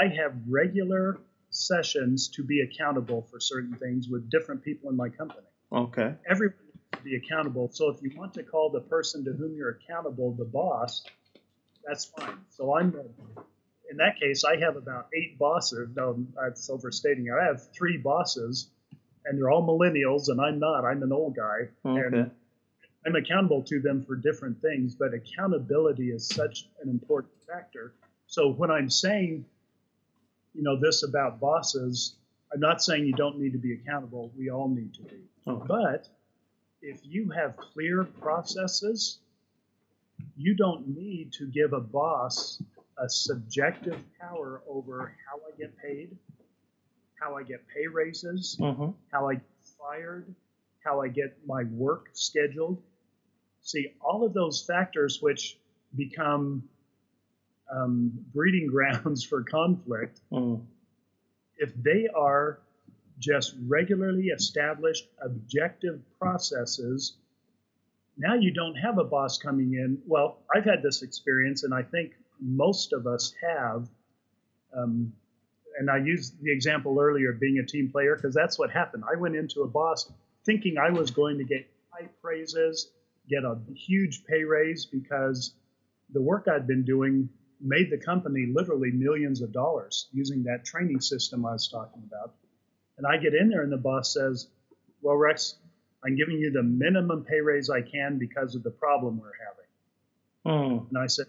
[0.00, 1.18] I have regular
[1.50, 6.14] sessions to be accountable for certain things with different people in my company okay.
[6.28, 7.70] everyone needs to be accountable.
[7.72, 11.04] So if you want to call the person to whom you're accountable the boss,
[11.86, 12.38] that's fine.
[12.50, 12.94] So I'm,
[13.90, 15.88] in that case, I have about eight bosses.
[15.94, 17.32] No, that's overstating it.
[17.40, 18.68] I have three bosses,
[19.24, 20.84] and they're all millennials, and I'm not.
[20.84, 22.06] I'm an old guy, Okay.
[22.18, 22.30] and
[23.06, 24.94] I'm accountable to them for different things.
[24.94, 27.92] But accountability is such an important factor.
[28.26, 29.44] So when I'm saying,
[30.54, 32.16] you know, this about bosses,
[32.52, 34.32] I'm not saying you don't need to be accountable.
[34.36, 35.20] We all need to be.
[35.46, 35.64] Okay.
[35.68, 36.08] But
[36.82, 39.18] if you have clear processes,
[40.36, 42.60] you don't need to give a boss
[42.98, 46.16] a subjective power over how I get paid,
[47.20, 48.94] how I get pay raises, Mhm.
[49.12, 49.44] how I get
[49.78, 50.34] fired,
[50.84, 52.82] how I get my work scheduled.
[53.62, 55.58] See, all of those factors which
[55.96, 56.68] become
[57.68, 60.64] um, breeding grounds for conflict Mm.
[61.56, 62.60] if they are
[63.18, 67.16] just regularly established objective processes,
[68.16, 70.00] now you don't have a boss coming in.
[70.06, 73.88] Well, I've had this experience, and I think most of us have.
[74.76, 75.12] Um,
[75.78, 79.04] and I used the example earlier of being a team player because that's what happened.
[79.10, 80.10] I went into a boss
[80.44, 82.90] thinking I was going to get high praises,
[83.28, 85.54] get a huge pay raise because
[86.12, 87.28] the work I'd been doing
[87.60, 92.34] made the company literally millions of dollars using that training system I was talking about.
[92.98, 94.48] And I get in there and the boss says,
[95.02, 95.56] Well, Rex,
[96.04, 99.66] I'm giving you the minimum pay raise I can because of the problem we're having.
[100.46, 100.88] Mm.
[100.88, 101.26] And I said,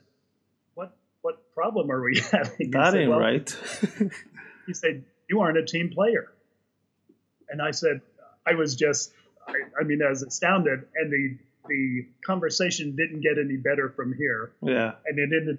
[1.57, 2.71] problem are we having?
[2.71, 3.57] That said, ain't "Well," right.
[4.67, 6.31] He said, You aren't a team player.
[7.49, 8.01] And I said,
[8.45, 9.13] I was just
[9.47, 14.13] I, I mean, I was astounded and the the conversation didn't get any better from
[14.13, 14.51] here.
[14.61, 14.93] yeah.
[15.05, 15.57] and it ended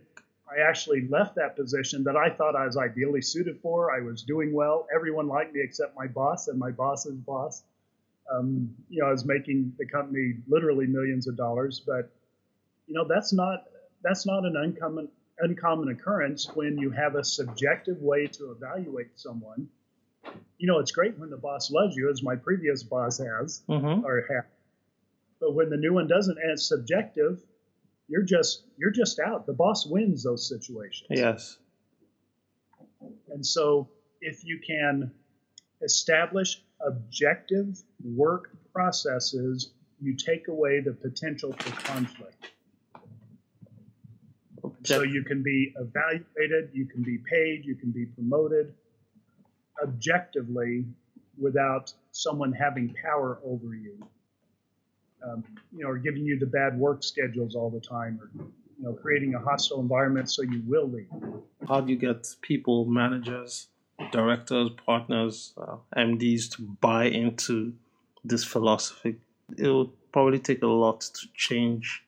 [0.51, 3.95] I actually left that position that I thought I was ideally suited for.
[3.95, 4.87] I was doing well.
[4.95, 7.63] Everyone liked me except my boss and my boss's boss.
[8.33, 12.11] Um, you know, I was making the company literally millions of dollars, but
[12.87, 13.65] you know that's not
[14.03, 15.09] that's not an uncommon
[15.41, 19.69] uncommon occurrence when you have a subjective way to evaluate someone.
[20.59, 24.05] You know, it's great when the boss loves you, as my previous boss has Mm-hmm.
[24.05, 24.45] or have.
[25.41, 27.41] But when the new one doesn't, and it's subjective,
[28.09, 29.47] you're just you're just out.
[29.47, 31.07] The boss wins those situations.
[31.11, 31.59] Yes.
[33.29, 33.89] And so
[34.21, 35.13] if you can
[35.83, 42.38] establish objective work processes, you take away the potential for conflict.
[44.85, 48.75] So you can be evaluated, you can be paid, you can be promoted
[49.83, 50.85] objectively
[51.39, 53.99] without someone having power over you.
[55.25, 58.85] Um, you know, or giving you the bad work schedules all the time, or you
[58.85, 61.09] know, creating a hostile environment so you will leave.
[61.67, 63.67] How do you get people, managers,
[64.13, 67.73] directors, partners, uh, MDs to buy into
[68.25, 69.17] this philosophy?
[69.57, 72.05] It will probably take a lot to change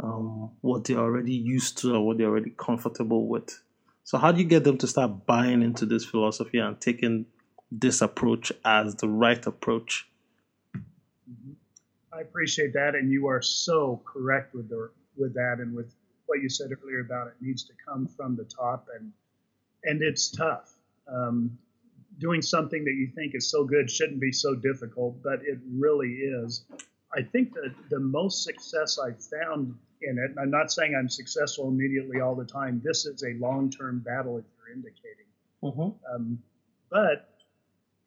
[0.00, 3.60] um, what they're already used to or what they're already comfortable with.
[4.04, 7.26] So, how do you get them to start buying into this philosophy and taking
[7.70, 10.08] this approach as the right approach?
[10.76, 11.52] Mm-hmm.
[12.12, 15.94] I appreciate that, and you are so correct with the with that, and with
[16.26, 19.12] what you said earlier about it needs to come from the top, and
[19.84, 20.74] and it's tough.
[21.08, 21.58] Um,
[22.18, 26.10] doing something that you think is so good shouldn't be so difficult, but it really
[26.10, 26.64] is.
[27.16, 31.08] I think that the most success I've found in it, and I'm not saying I'm
[31.08, 32.80] successful immediately all the time.
[32.84, 35.26] This is a long term battle, if you're indicating.
[35.62, 36.14] Mm-hmm.
[36.14, 36.42] Um,
[36.90, 37.34] but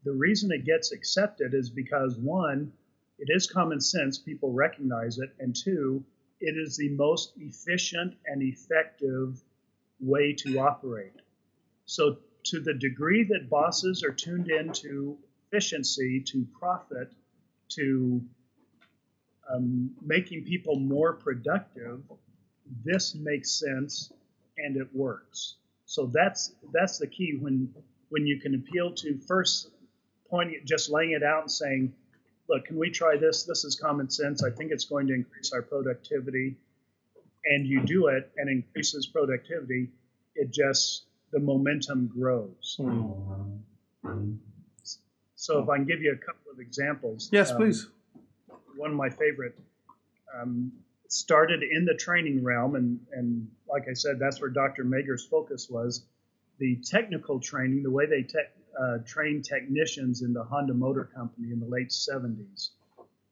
[0.03, 2.71] the reason it gets accepted is because one,
[3.19, 6.03] it is common sense, people recognize it, and two,
[6.39, 9.41] it is the most efficient and effective
[9.99, 11.15] way to operate.
[11.85, 15.17] So, to the degree that bosses are tuned into
[15.47, 17.11] efficiency, to profit,
[17.69, 18.21] to
[19.53, 22.01] um, making people more productive,
[22.83, 24.11] this makes sense
[24.57, 25.55] and it works.
[25.85, 27.73] So that's that's the key when
[28.09, 29.69] when you can appeal to first
[30.29, 31.93] pointing just laying it out and saying,
[32.49, 33.43] look, can we try this?
[33.43, 34.43] This is common sense.
[34.43, 36.57] I think it's going to increase our productivity.
[37.45, 39.87] And you do it and increases productivity,
[40.35, 42.75] it just the momentum grows.
[42.77, 44.33] Mm-hmm.
[45.35, 47.29] So if I can give you a couple of examples.
[47.31, 47.87] Yes, um, please
[48.77, 49.57] one of my favorite.
[50.39, 50.71] Um,
[51.09, 54.83] started in the training realm, and, and like I said, that's where Dr.
[54.83, 56.03] Mager's focus was.
[56.59, 58.39] The technical training, the way they te-
[58.79, 62.69] uh, trained technicians in the Honda Motor Company in the late 70s,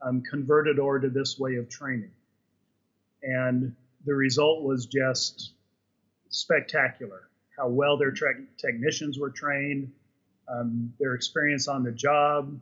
[0.02, 2.12] um, converted over to this way of training.
[3.24, 5.52] And the result was just
[6.30, 9.92] spectacular how well their tra- technicians were trained,
[10.48, 12.60] um, their experience on the job,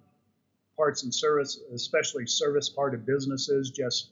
[0.75, 4.09] parts and service, especially service part of businesses, just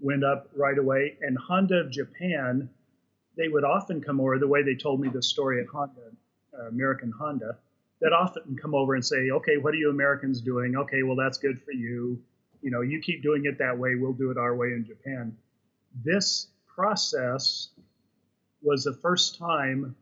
[0.00, 1.16] went up right away.
[1.20, 2.68] And Honda of Japan,
[3.36, 6.10] they would often come over, the way they told me the story at Honda,
[6.58, 7.56] uh, American Honda,
[8.00, 10.76] that often come over and say, okay, what are you Americans doing?
[10.76, 12.20] Okay, well, that's good for you.
[12.62, 15.36] You know, you keep doing it that way, we'll do it our way in Japan.
[16.04, 17.68] This process
[18.62, 19.94] was the first time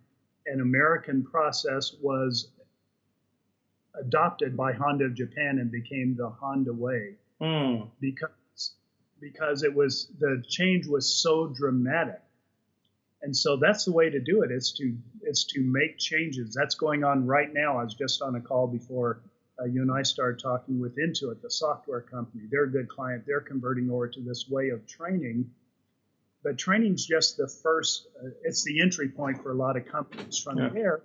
[0.46, 2.48] an American process was
[4.00, 7.88] adopted by Honda of Japan and became the Honda way mm.
[8.00, 8.30] because
[9.20, 12.20] because it was the change was so dramatic.
[13.20, 14.50] And so that's the way to do it.
[14.52, 16.54] It's to it's to make changes.
[16.54, 17.78] That's going on right now.
[17.78, 19.20] I was just on a call before
[19.60, 22.44] uh, you and I started talking with Intuit, the software company.
[22.48, 23.24] They're a good client.
[23.26, 25.50] They're converting over to this way of training.
[26.44, 28.06] But training's just the first.
[28.22, 30.38] Uh, it's the entry point for a lot of companies.
[30.38, 30.68] From yeah.
[30.68, 31.02] there,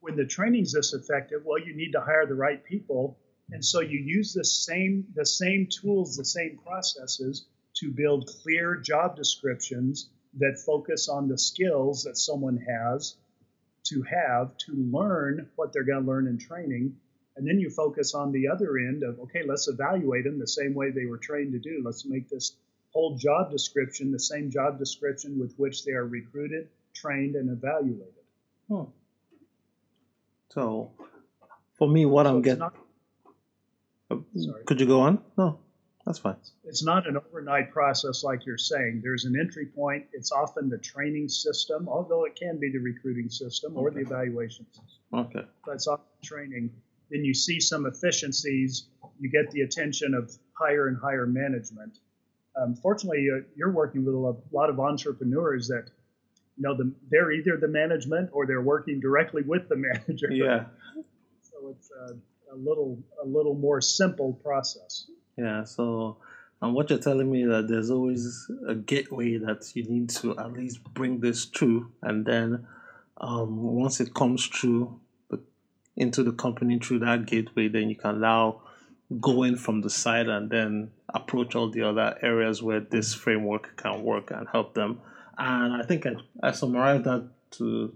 [0.00, 3.18] when the training's this effective, well, you need to hire the right people.
[3.50, 8.76] And so you use the same the same tools, the same processes to build clear
[8.76, 13.16] job descriptions that focus on the skills that someone has
[13.84, 16.96] to have to learn what they're going to learn in training.
[17.36, 20.74] And then you focus on the other end of, okay, let's evaluate them the same
[20.74, 21.82] way they were trained to do.
[21.84, 22.56] Let's make this
[22.92, 28.14] whole job description the same job description with which they are recruited, trained, and evaluated.
[28.68, 28.84] Hmm.
[30.50, 30.90] So,
[31.78, 32.58] for me, what so I'm getting.
[32.58, 32.74] Not,
[34.10, 34.16] uh,
[34.66, 35.22] could you go on?
[35.38, 35.60] No,
[36.04, 36.36] that's fine.
[36.64, 39.00] It's not an overnight process like you're saying.
[39.02, 40.06] There's an entry point.
[40.12, 44.66] It's often the training system, although it can be the recruiting system or the evaluation
[44.66, 44.94] system.
[45.14, 45.44] Okay.
[45.64, 46.70] But it's often training.
[47.10, 48.88] Then you see some efficiencies.
[49.20, 51.98] You get the attention of higher and higher management.
[52.60, 55.90] Um, fortunately, uh, you're working with a lot of entrepreneurs that
[56.60, 60.30] you know, the, they're either the management or they're working directly with the manager.
[60.30, 60.66] Yeah.
[61.40, 65.06] So it's a, a little a little more simple process.
[65.38, 65.64] Yeah.
[65.64, 66.18] So,
[66.60, 70.52] and what you're telling me that there's always a gateway that you need to at
[70.52, 72.66] least bring this through, and then
[73.16, 75.00] um, once it comes through
[75.30, 75.40] the,
[75.96, 78.60] into the company through that gateway, then you can allow
[79.18, 83.76] go in from the side and then approach all the other areas where this framework
[83.76, 85.00] can work and help them
[85.40, 86.12] and I think I,
[86.42, 87.94] I summarized that to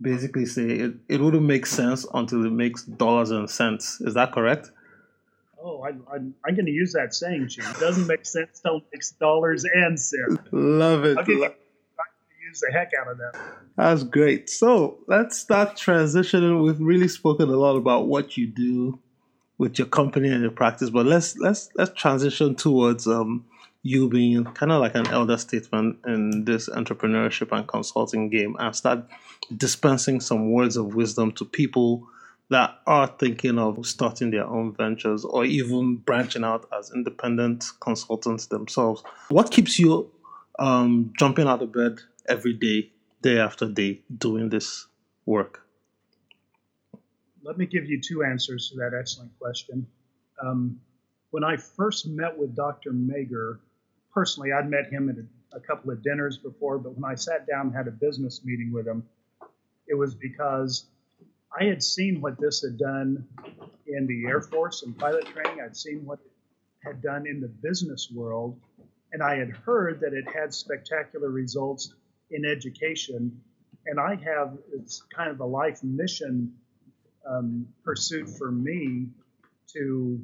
[0.00, 4.00] basically say it, it wouldn't make sense until it makes dollars and cents.
[4.00, 4.70] Is that correct?
[5.62, 7.68] Oh, I, I'm, I'm going to use that saying, Chief.
[7.68, 10.40] It doesn't make sense until it makes dollars and cents.
[10.50, 11.18] Love it.
[11.18, 11.50] I'll give you,
[12.46, 13.38] use the heck out of that.
[13.76, 14.48] That's great.
[14.48, 16.64] So let's start transitioning.
[16.64, 18.98] We've really spoken a lot about what you do
[19.58, 23.44] with your company and your practice, but let's let's let's transition towards um,
[23.88, 28.76] you being kind of like an elder statesman in this entrepreneurship and consulting game, and
[28.76, 29.04] start
[29.56, 32.06] dispensing some words of wisdom to people
[32.50, 38.46] that are thinking of starting their own ventures or even branching out as independent consultants
[38.46, 39.02] themselves.
[39.28, 40.10] What keeps you
[40.58, 42.90] um, jumping out of bed every day,
[43.22, 44.86] day after day, doing this
[45.26, 45.62] work?
[47.42, 49.86] Let me give you two answers to that excellent question.
[50.42, 50.80] Um,
[51.30, 52.92] when I first met with Dr.
[52.92, 53.58] Mager,
[54.18, 57.46] personally, I'd met him at a, a couple of dinners before, but when I sat
[57.46, 59.04] down and had a business meeting with him,
[59.86, 60.86] it was because
[61.56, 63.24] I had seen what this had done
[63.86, 65.60] in the Air Force and pilot training.
[65.64, 66.32] I'd seen what it
[66.84, 68.58] had done in the business world,
[69.12, 71.94] and I had heard that it had spectacular results
[72.32, 73.40] in education.
[73.86, 76.54] And I have it's kind of a life mission
[77.24, 79.10] um, pursuit for me
[79.74, 80.20] to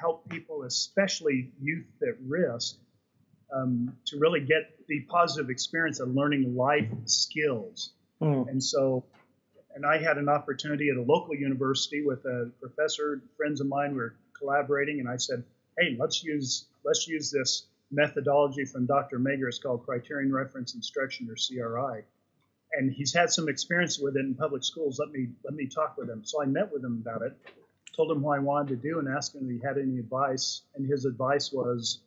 [0.00, 2.76] help people, especially youth at risk,
[3.54, 7.92] um, to really get the positive experience of learning life skills.
[8.22, 8.48] Mm.
[8.48, 9.04] And so
[9.74, 13.22] and I had an opportunity at a local university with a professor.
[13.36, 15.44] Friends of mine were collaborating, and I said,
[15.78, 19.18] "Hey, let's use let's use this methodology from Dr.
[19.18, 19.48] Mager.
[19.48, 22.04] It's called Criterion Reference Instruction, or CRI."
[22.72, 24.98] And he's had some experience with it in public schools.
[24.98, 26.24] Let me let me talk with him.
[26.24, 27.36] So I met with him about it,
[27.96, 30.62] told him what I wanted to do, and asked him if he had any advice.
[30.74, 32.00] And his advice was,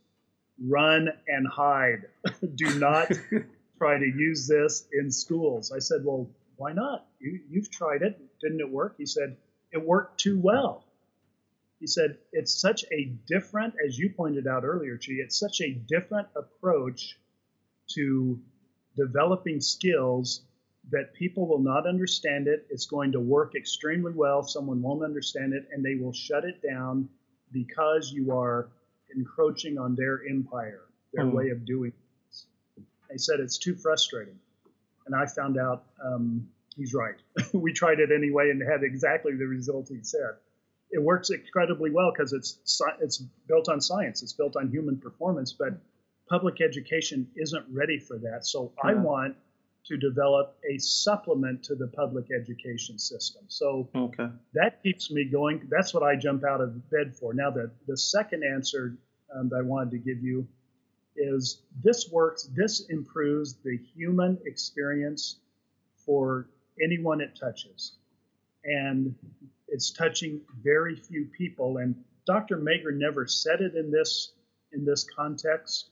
[0.62, 2.08] "Run and hide.
[2.56, 3.12] do not
[3.78, 7.06] try to use this in schools." I said, "Well." why not?
[7.20, 8.20] You, you've tried it.
[8.42, 8.96] Didn't it work?
[8.98, 9.38] He said,
[9.72, 10.86] it worked too well.
[11.80, 15.72] He said, it's such a different, as you pointed out earlier, Chi, it's such a
[15.72, 17.18] different approach
[17.96, 18.40] to
[18.96, 20.42] developing skills
[20.92, 22.68] that people will not understand it.
[22.70, 24.44] It's going to work extremely well.
[24.44, 27.10] Someone won't understand it, and they will shut it down
[27.52, 28.70] because you are
[29.16, 30.82] encroaching on their empire,
[31.14, 31.34] their mm.
[31.34, 32.46] way of doing things.
[33.10, 34.40] They said it's too frustrating
[35.06, 37.16] and I found out um, he's right.
[37.54, 40.36] we tried it anyway and had exactly the result he said.
[40.92, 42.60] It works incredibly well because it's
[43.02, 43.18] it's
[43.48, 44.22] built on science.
[44.22, 45.74] It's built on human performance, but
[46.30, 48.46] public education isn't ready for that.
[48.46, 48.92] So yeah.
[48.92, 49.36] I want
[49.86, 53.44] to develop a supplement to the public education system.
[53.48, 54.30] So okay.
[54.54, 55.68] that keeps me going.
[55.70, 57.34] That's what I jump out of bed for.
[57.34, 58.98] Now, the, the second answer
[59.36, 60.48] um, that I wanted to give you
[61.16, 65.38] is this works, this improves the human experience
[65.98, 66.48] for
[66.82, 67.94] anyone it touches.
[68.64, 69.14] And
[69.68, 71.78] it's touching very few people.
[71.78, 72.58] And Dr.
[72.58, 74.32] Mager never said it in this
[74.72, 75.90] in this context.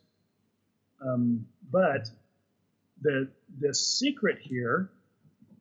[1.06, 2.10] Um, but
[3.02, 3.30] the
[3.60, 4.90] the secret here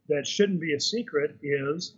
[0.09, 1.95] that shouldn't be a secret is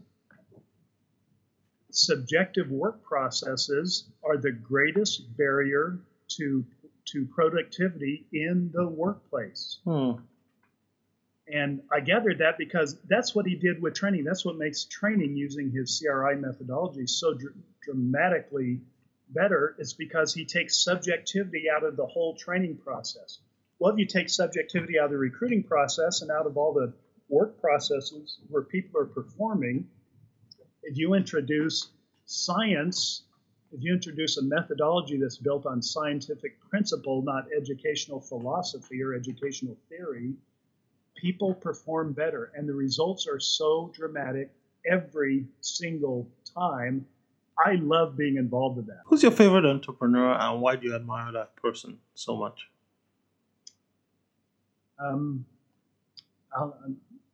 [1.90, 6.64] subjective work processes are the greatest barrier to
[7.04, 9.78] to productivity in the workplace.
[9.84, 10.12] Hmm.
[11.52, 14.24] And I gathered that because that's what he did with training.
[14.24, 18.80] That's what makes training using his CRI methodology so dr- dramatically
[19.28, 19.74] better.
[19.78, 23.38] It's because he takes subjectivity out of the whole training process.
[23.82, 26.92] Well, if you take subjectivity out of the recruiting process and out of all the
[27.28, 29.88] work processes where people are performing,
[30.84, 31.88] if you introduce
[32.24, 33.24] science
[33.72, 39.76] if you introduce a methodology that's built on scientific principle, not educational philosophy or educational
[39.88, 40.34] theory,
[41.16, 42.52] people perform better.
[42.54, 44.52] And the results are so dramatic
[44.88, 47.04] every single time.
[47.58, 49.00] I love being involved with that.
[49.06, 52.68] Who's your favorite entrepreneur and why do you admire that person so much?
[54.98, 55.44] Um,
[56.56, 56.76] I'll,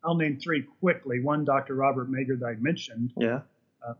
[0.04, 1.20] I'll name three quickly.
[1.20, 1.74] One, Dr.
[1.74, 3.12] Robert Mager, that I mentioned.
[3.16, 3.40] Yeah
[3.86, 3.94] uh,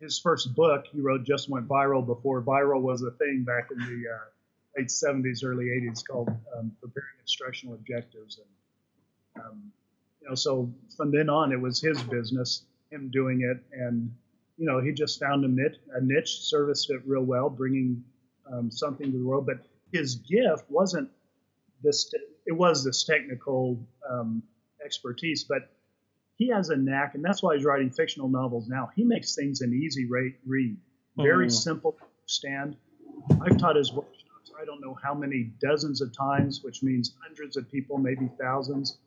[0.00, 3.78] his first book he wrote just went viral before viral was a thing back in
[3.78, 4.18] the uh,
[4.76, 8.40] late 70s, early 80s, called um, Preparing Instructional Objectives.
[9.36, 9.72] And, um,
[10.20, 13.62] you know, so from then on, it was his business, him doing it.
[13.78, 14.12] And,
[14.58, 18.02] you know, he just found a niche, a niche serviced it real well, bringing
[18.52, 19.46] um, something to the world.
[19.46, 21.08] But his gift wasn't
[21.82, 22.12] this,
[22.46, 23.78] it was this technical
[24.08, 24.42] um,
[24.84, 25.70] expertise, but
[26.36, 28.90] he has a knack, and that's why he's writing fictional novels now.
[28.96, 30.76] He makes things an easy read,
[31.16, 31.52] very mm.
[31.52, 32.76] simple to understand.
[33.40, 34.50] I've taught his workshops.
[34.60, 38.98] I don't know how many dozens of times, which means hundreds of people, maybe thousands.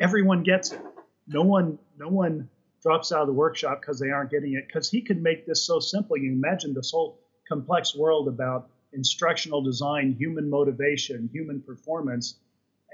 [0.00, 0.80] Everyone gets it.
[1.26, 2.48] No one, no one
[2.82, 4.66] drops out of the workshop because they aren't getting it.
[4.66, 6.16] Because he could make this so simple.
[6.16, 12.36] You imagine this whole complex world about instructional design, human motivation, human performance,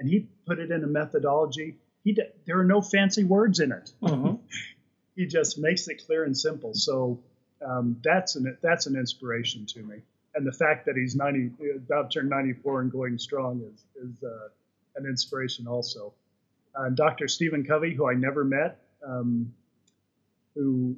[0.00, 1.76] and he put it in a methodology.
[2.02, 3.92] He there are no fancy words in it.
[4.02, 4.36] Mm-hmm.
[5.14, 6.74] he just makes it clear and simple.
[6.74, 7.20] So
[7.64, 9.96] um, that's an that's an inspiration to me.
[10.34, 14.24] And the fact that he's 90, about to turn 94 and going strong is is
[14.24, 14.48] uh,
[14.96, 16.14] an inspiration also.
[16.74, 17.28] Uh, Dr.
[17.28, 19.52] Stephen Covey, who I never met, um,
[20.54, 20.96] who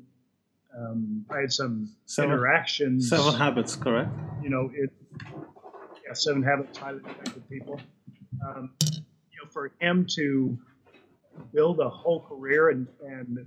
[0.78, 3.08] um, I had some seven, interactions.
[3.08, 4.10] Seven habits, correct?
[4.42, 4.90] You know, it.
[6.06, 7.80] Yeah, seven habits highly effective people.
[8.46, 10.58] Um, you know, for him to
[11.52, 13.46] build a whole career and and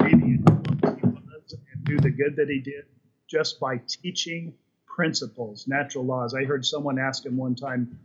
[0.00, 0.38] maybe
[0.82, 2.84] and do the good that he did
[3.28, 4.54] just by teaching
[4.86, 6.34] principles, natural laws.
[6.34, 7.98] I heard someone ask him one time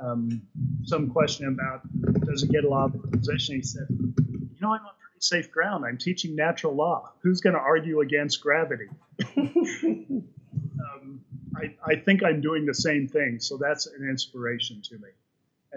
[0.00, 0.42] um,
[0.84, 1.82] some question about
[2.26, 3.56] does it get a lot of position.
[3.56, 5.84] He said, "You know, I'm on pretty safe ground.
[5.84, 7.12] I'm teaching natural law.
[7.22, 8.88] Who's going to argue against gravity?"
[9.36, 11.20] um,
[11.56, 15.08] I, I, think I'm doing the same thing, so that's an inspiration to me.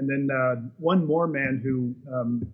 [0.08, 2.46] And then uh, one more man who um,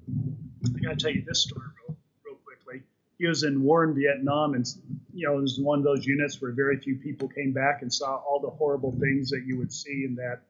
[0.63, 2.83] I got to tell you this story real, real quickly.
[3.17, 4.65] He was in war in Vietnam, and
[5.13, 7.93] you know, it was one of those units where very few people came back and
[7.93, 10.41] saw all the horrible things that you would see in that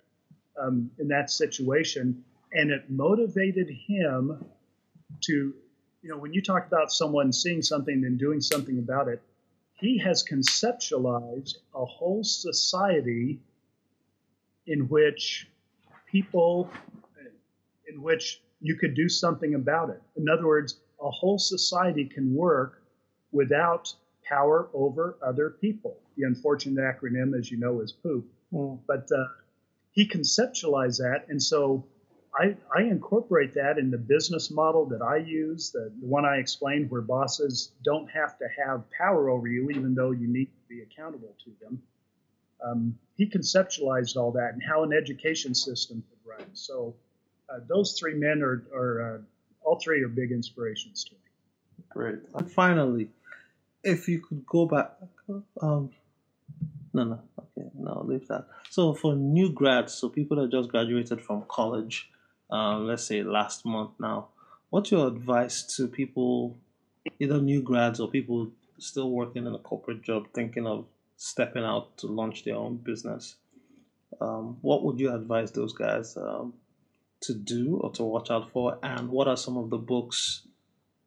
[0.62, 2.24] um, in that situation,
[2.54, 4.46] and it motivated him
[5.22, 5.54] to,
[6.04, 9.24] you know, when you talk about someone seeing something and doing something about it,
[9.74, 13.40] he has conceptualized a whole society
[14.68, 15.48] in which
[16.12, 16.70] people,
[17.94, 20.02] in which you could do something about it.
[20.16, 22.84] In other words, a whole society can work
[23.32, 25.98] without power over other people.
[26.18, 28.26] The unfortunate acronym, as you know, is POOP.
[28.54, 28.80] Mm.
[28.88, 29.26] But uh,
[29.92, 31.86] he conceptualized that, and so
[32.38, 36.38] I, I, incorporate that in the business model that I use, the, the, one I
[36.38, 40.70] explained, where bosses don't have to have power over you, even though you need to
[40.70, 41.82] be accountable to them.
[42.64, 46.48] Um, he conceptualized all that and how an education system could run.
[46.54, 46.96] So
[47.52, 49.18] uh, those three men are, are uh,
[49.64, 51.20] all three are big inspirations to me.
[51.90, 52.20] Great.
[52.34, 53.10] And finally,
[53.84, 54.92] if you could go back,
[55.62, 55.92] um,
[56.94, 58.48] no, no, okay, no, leave that.
[58.70, 62.10] So for new grads, so people that just graduated from college,
[62.50, 64.28] um, let's say last month now,
[64.70, 66.58] what's your advice to people,
[67.20, 70.86] either new grads or people still working in a corporate job, thinking of
[71.18, 73.36] stepping out to launch their own business?
[74.20, 76.54] Um, what would you advise those guys um,
[77.22, 78.78] to do or to watch out for?
[78.84, 80.48] And what are some of the books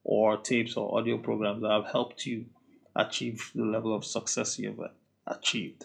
[0.02, 2.46] or tapes or audio programs that have helped you
[2.96, 4.80] achieve the level of success you've
[5.26, 5.84] achieved?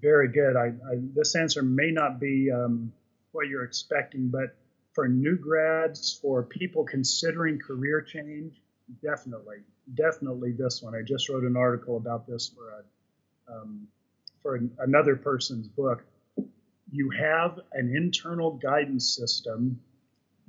[0.00, 0.56] Very good.
[0.56, 2.92] I, I this answer may not be um,
[3.32, 4.56] what you're expecting, but
[4.92, 8.60] for new grads, for people considering career change,
[9.02, 9.58] definitely,
[9.94, 10.94] definitely this one.
[10.94, 12.82] I just wrote an article about this for a
[13.52, 13.88] um,
[14.42, 16.04] for an, another person's book.
[16.94, 19.80] You have an internal guidance system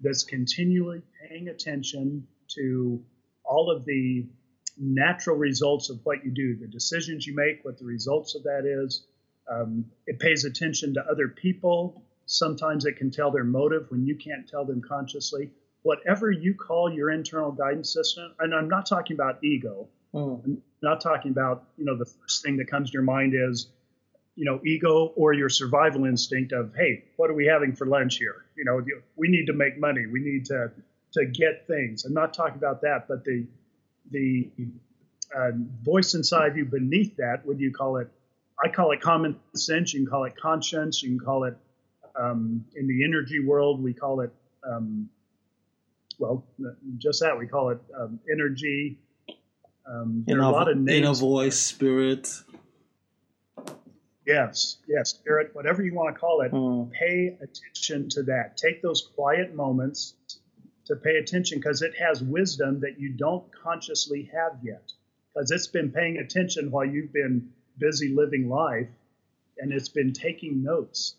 [0.04, 3.04] that's continually paying attention to
[3.44, 4.28] all of the
[4.78, 8.64] natural results of what you do, the decisions you make, what the results of that
[8.64, 9.08] is.
[9.52, 12.04] Um, it pays attention to other people.
[12.28, 15.50] Sometimes it can tell their motive when you can't tell them consciously.
[15.82, 19.88] Whatever you call your internal guidance system, and I'm not talking about ego.
[20.14, 20.44] Mm.
[20.44, 23.70] I'm not talking about, you know, the first thing that comes to your mind is,
[24.36, 28.18] you know, ego or your survival instinct of, hey, what are we having for lunch
[28.18, 28.46] here?
[28.58, 28.82] You know,
[29.16, 30.06] we need to make money.
[30.08, 30.72] We need to
[31.14, 32.04] to get things.
[32.04, 33.48] I'm not talking about that, but the
[34.12, 34.50] the
[35.36, 35.52] uh,
[35.84, 38.10] voice inside you beneath that, would you call it?
[38.64, 39.94] I call it common sense.
[39.94, 41.02] You can call it conscience.
[41.04, 41.58] You can call it,
[42.16, 44.32] um, in the energy world, we call it,
[44.66, 45.10] um,
[46.20, 46.46] well,
[46.98, 47.38] just that.
[47.38, 48.98] We call it um, energy.
[49.88, 50.98] Um, there inner, are a lot of names.
[50.98, 52.30] Inner voice, spirit.
[54.26, 56.52] Yes, yes, spirit, whatever you want to call it.
[56.52, 56.92] Mm.
[56.92, 58.58] Pay attention to that.
[58.58, 60.16] Take those quiet moments
[60.86, 64.92] to pay attention because it has wisdom that you don't consciously have yet
[65.34, 68.88] because it's been paying attention while you've been busy living life
[69.58, 71.16] and it's been taking notes.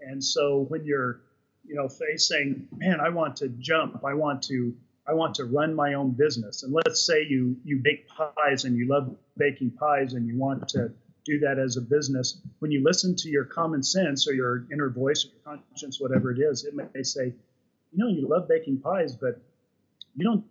[0.00, 1.20] And so when you're,
[1.66, 4.74] you know, facing, man, I want to jump, I want to,
[5.06, 6.62] I want to run my own business.
[6.62, 10.68] And let's say you you bake pies and you love baking pies and you want
[10.70, 10.92] to
[11.24, 12.40] do that as a business.
[12.58, 16.32] When you listen to your common sense or your inner voice or your conscience, whatever
[16.32, 19.40] it is, it may say, you know, you love baking pies, but
[20.14, 20.44] you don't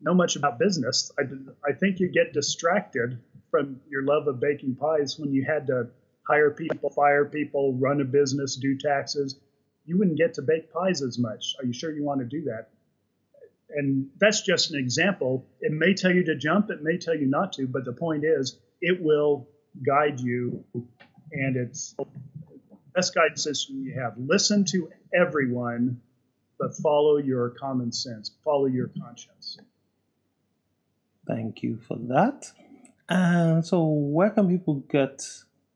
[0.00, 1.10] know much about business.
[1.18, 1.22] I,
[1.66, 3.18] I think you get distracted
[3.50, 5.88] from your love of baking pies when you had to
[6.28, 9.38] hire people, fire people, run a business, do taxes.
[9.86, 11.54] You wouldn't get to bake pies as much.
[11.58, 12.68] Are you sure you want to do that?
[13.70, 15.46] And that's just an example.
[15.60, 18.24] It may tell you to jump, it may tell you not to, but the point
[18.24, 19.48] is, it will
[19.84, 20.64] guide you,
[21.32, 21.94] and it's
[22.94, 24.14] best guidance system you have.
[24.16, 26.00] Listen to everyone,
[26.58, 29.58] but follow your common sense, follow your conscience.
[31.26, 32.50] Thank you for that.
[33.08, 35.26] And so, where can people get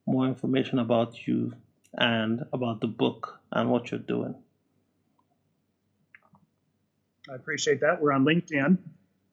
[0.06, 1.52] more information about you
[1.94, 4.34] and about the book and what you're doing?
[7.30, 8.00] I appreciate that.
[8.02, 8.78] We're on LinkedIn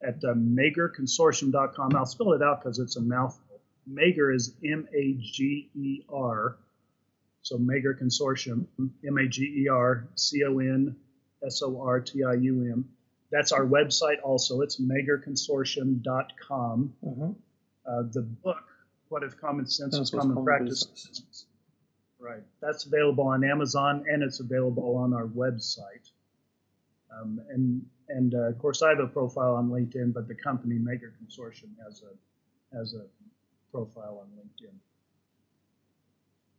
[0.02, 1.96] at uh, magerconsortium.com.
[1.96, 3.49] I'll spell it out because it's a mouthful.
[3.88, 6.56] Mager is M A G E R.
[7.42, 10.96] So Mager Consortium, M A G E R C O N
[11.44, 12.84] S O R T I U M.
[13.30, 14.60] That's our website also.
[14.62, 16.92] It's magerconsortium.com.
[17.04, 17.30] Mm-hmm.
[17.86, 18.64] Uh, the book,
[19.08, 20.84] What If Common Sense is Common, common Practice?
[20.84, 21.46] Business.
[22.18, 22.42] Right.
[22.60, 26.10] That's available on Amazon and it's available on our website.
[27.18, 30.76] Um, and and uh, of course, I have a profile on LinkedIn, but the company
[30.76, 32.10] Mager Consortium has a
[32.76, 33.06] has a
[33.70, 34.74] profile on LinkedIn.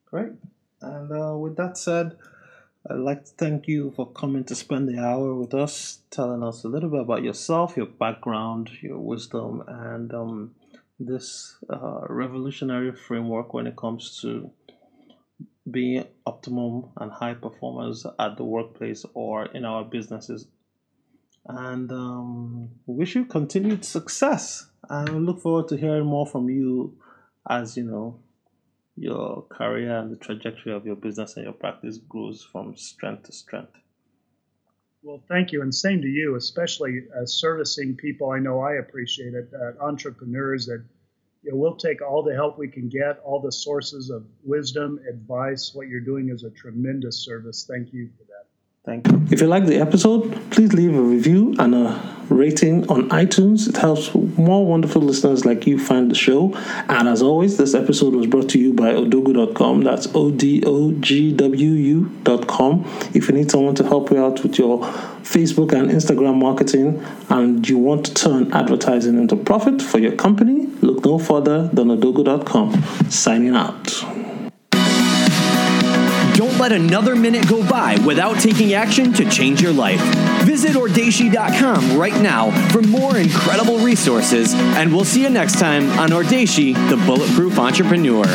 [0.06, 0.34] Great.
[0.82, 2.18] And uh, with that said,
[2.90, 6.64] I'd like to thank you for coming to spend the hour with us, telling us
[6.64, 10.56] a little bit about yourself, your background, your wisdom, and um,
[11.00, 14.52] this uh, revolutionary framework when it comes to
[15.70, 20.48] being optimum and high performers at the workplace or in our businesses.
[21.46, 24.71] And um, wish you continued success.
[24.90, 26.98] And look forward to hearing more from you
[27.50, 28.20] as you know
[28.96, 33.32] your career and the trajectory of your business and your practice grows from strength to
[33.32, 33.74] strength.
[35.04, 38.30] Well, thank you, and same to you, especially uh, servicing people.
[38.30, 40.84] I know I appreciate it, uh, entrepreneurs that
[41.42, 45.00] you know, we'll take all the help we can get, all the sources of wisdom,
[45.10, 45.72] advice.
[45.74, 47.66] What you're doing is a tremendous service.
[47.68, 48.46] Thank you for that.
[48.86, 49.28] Thank you.
[49.32, 53.68] If you like the episode, please leave a review and a rating on iTunes.
[53.68, 56.54] It helps more wonderful listeners like you find the show.
[56.90, 59.82] And as always, this episode was brought to you by odogwu.com.
[59.84, 62.86] That's O D O G W U.com.
[63.14, 64.80] If you need someone to help you out with your
[65.24, 70.68] Facebook and Instagram marketing and you want to turn advertising into profit for your company,
[70.82, 72.82] look no further than odogwu.com.
[73.10, 74.31] Signing out.
[76.42, 80.02] Don't let another minute go by without taking action to change your life.
[80.44, 86.10] Visit Audacy.com right now for more incredible resources, and we'll see you next time on
[86.10, 88.26] Audacy, the Bulletproof Entrepreneur.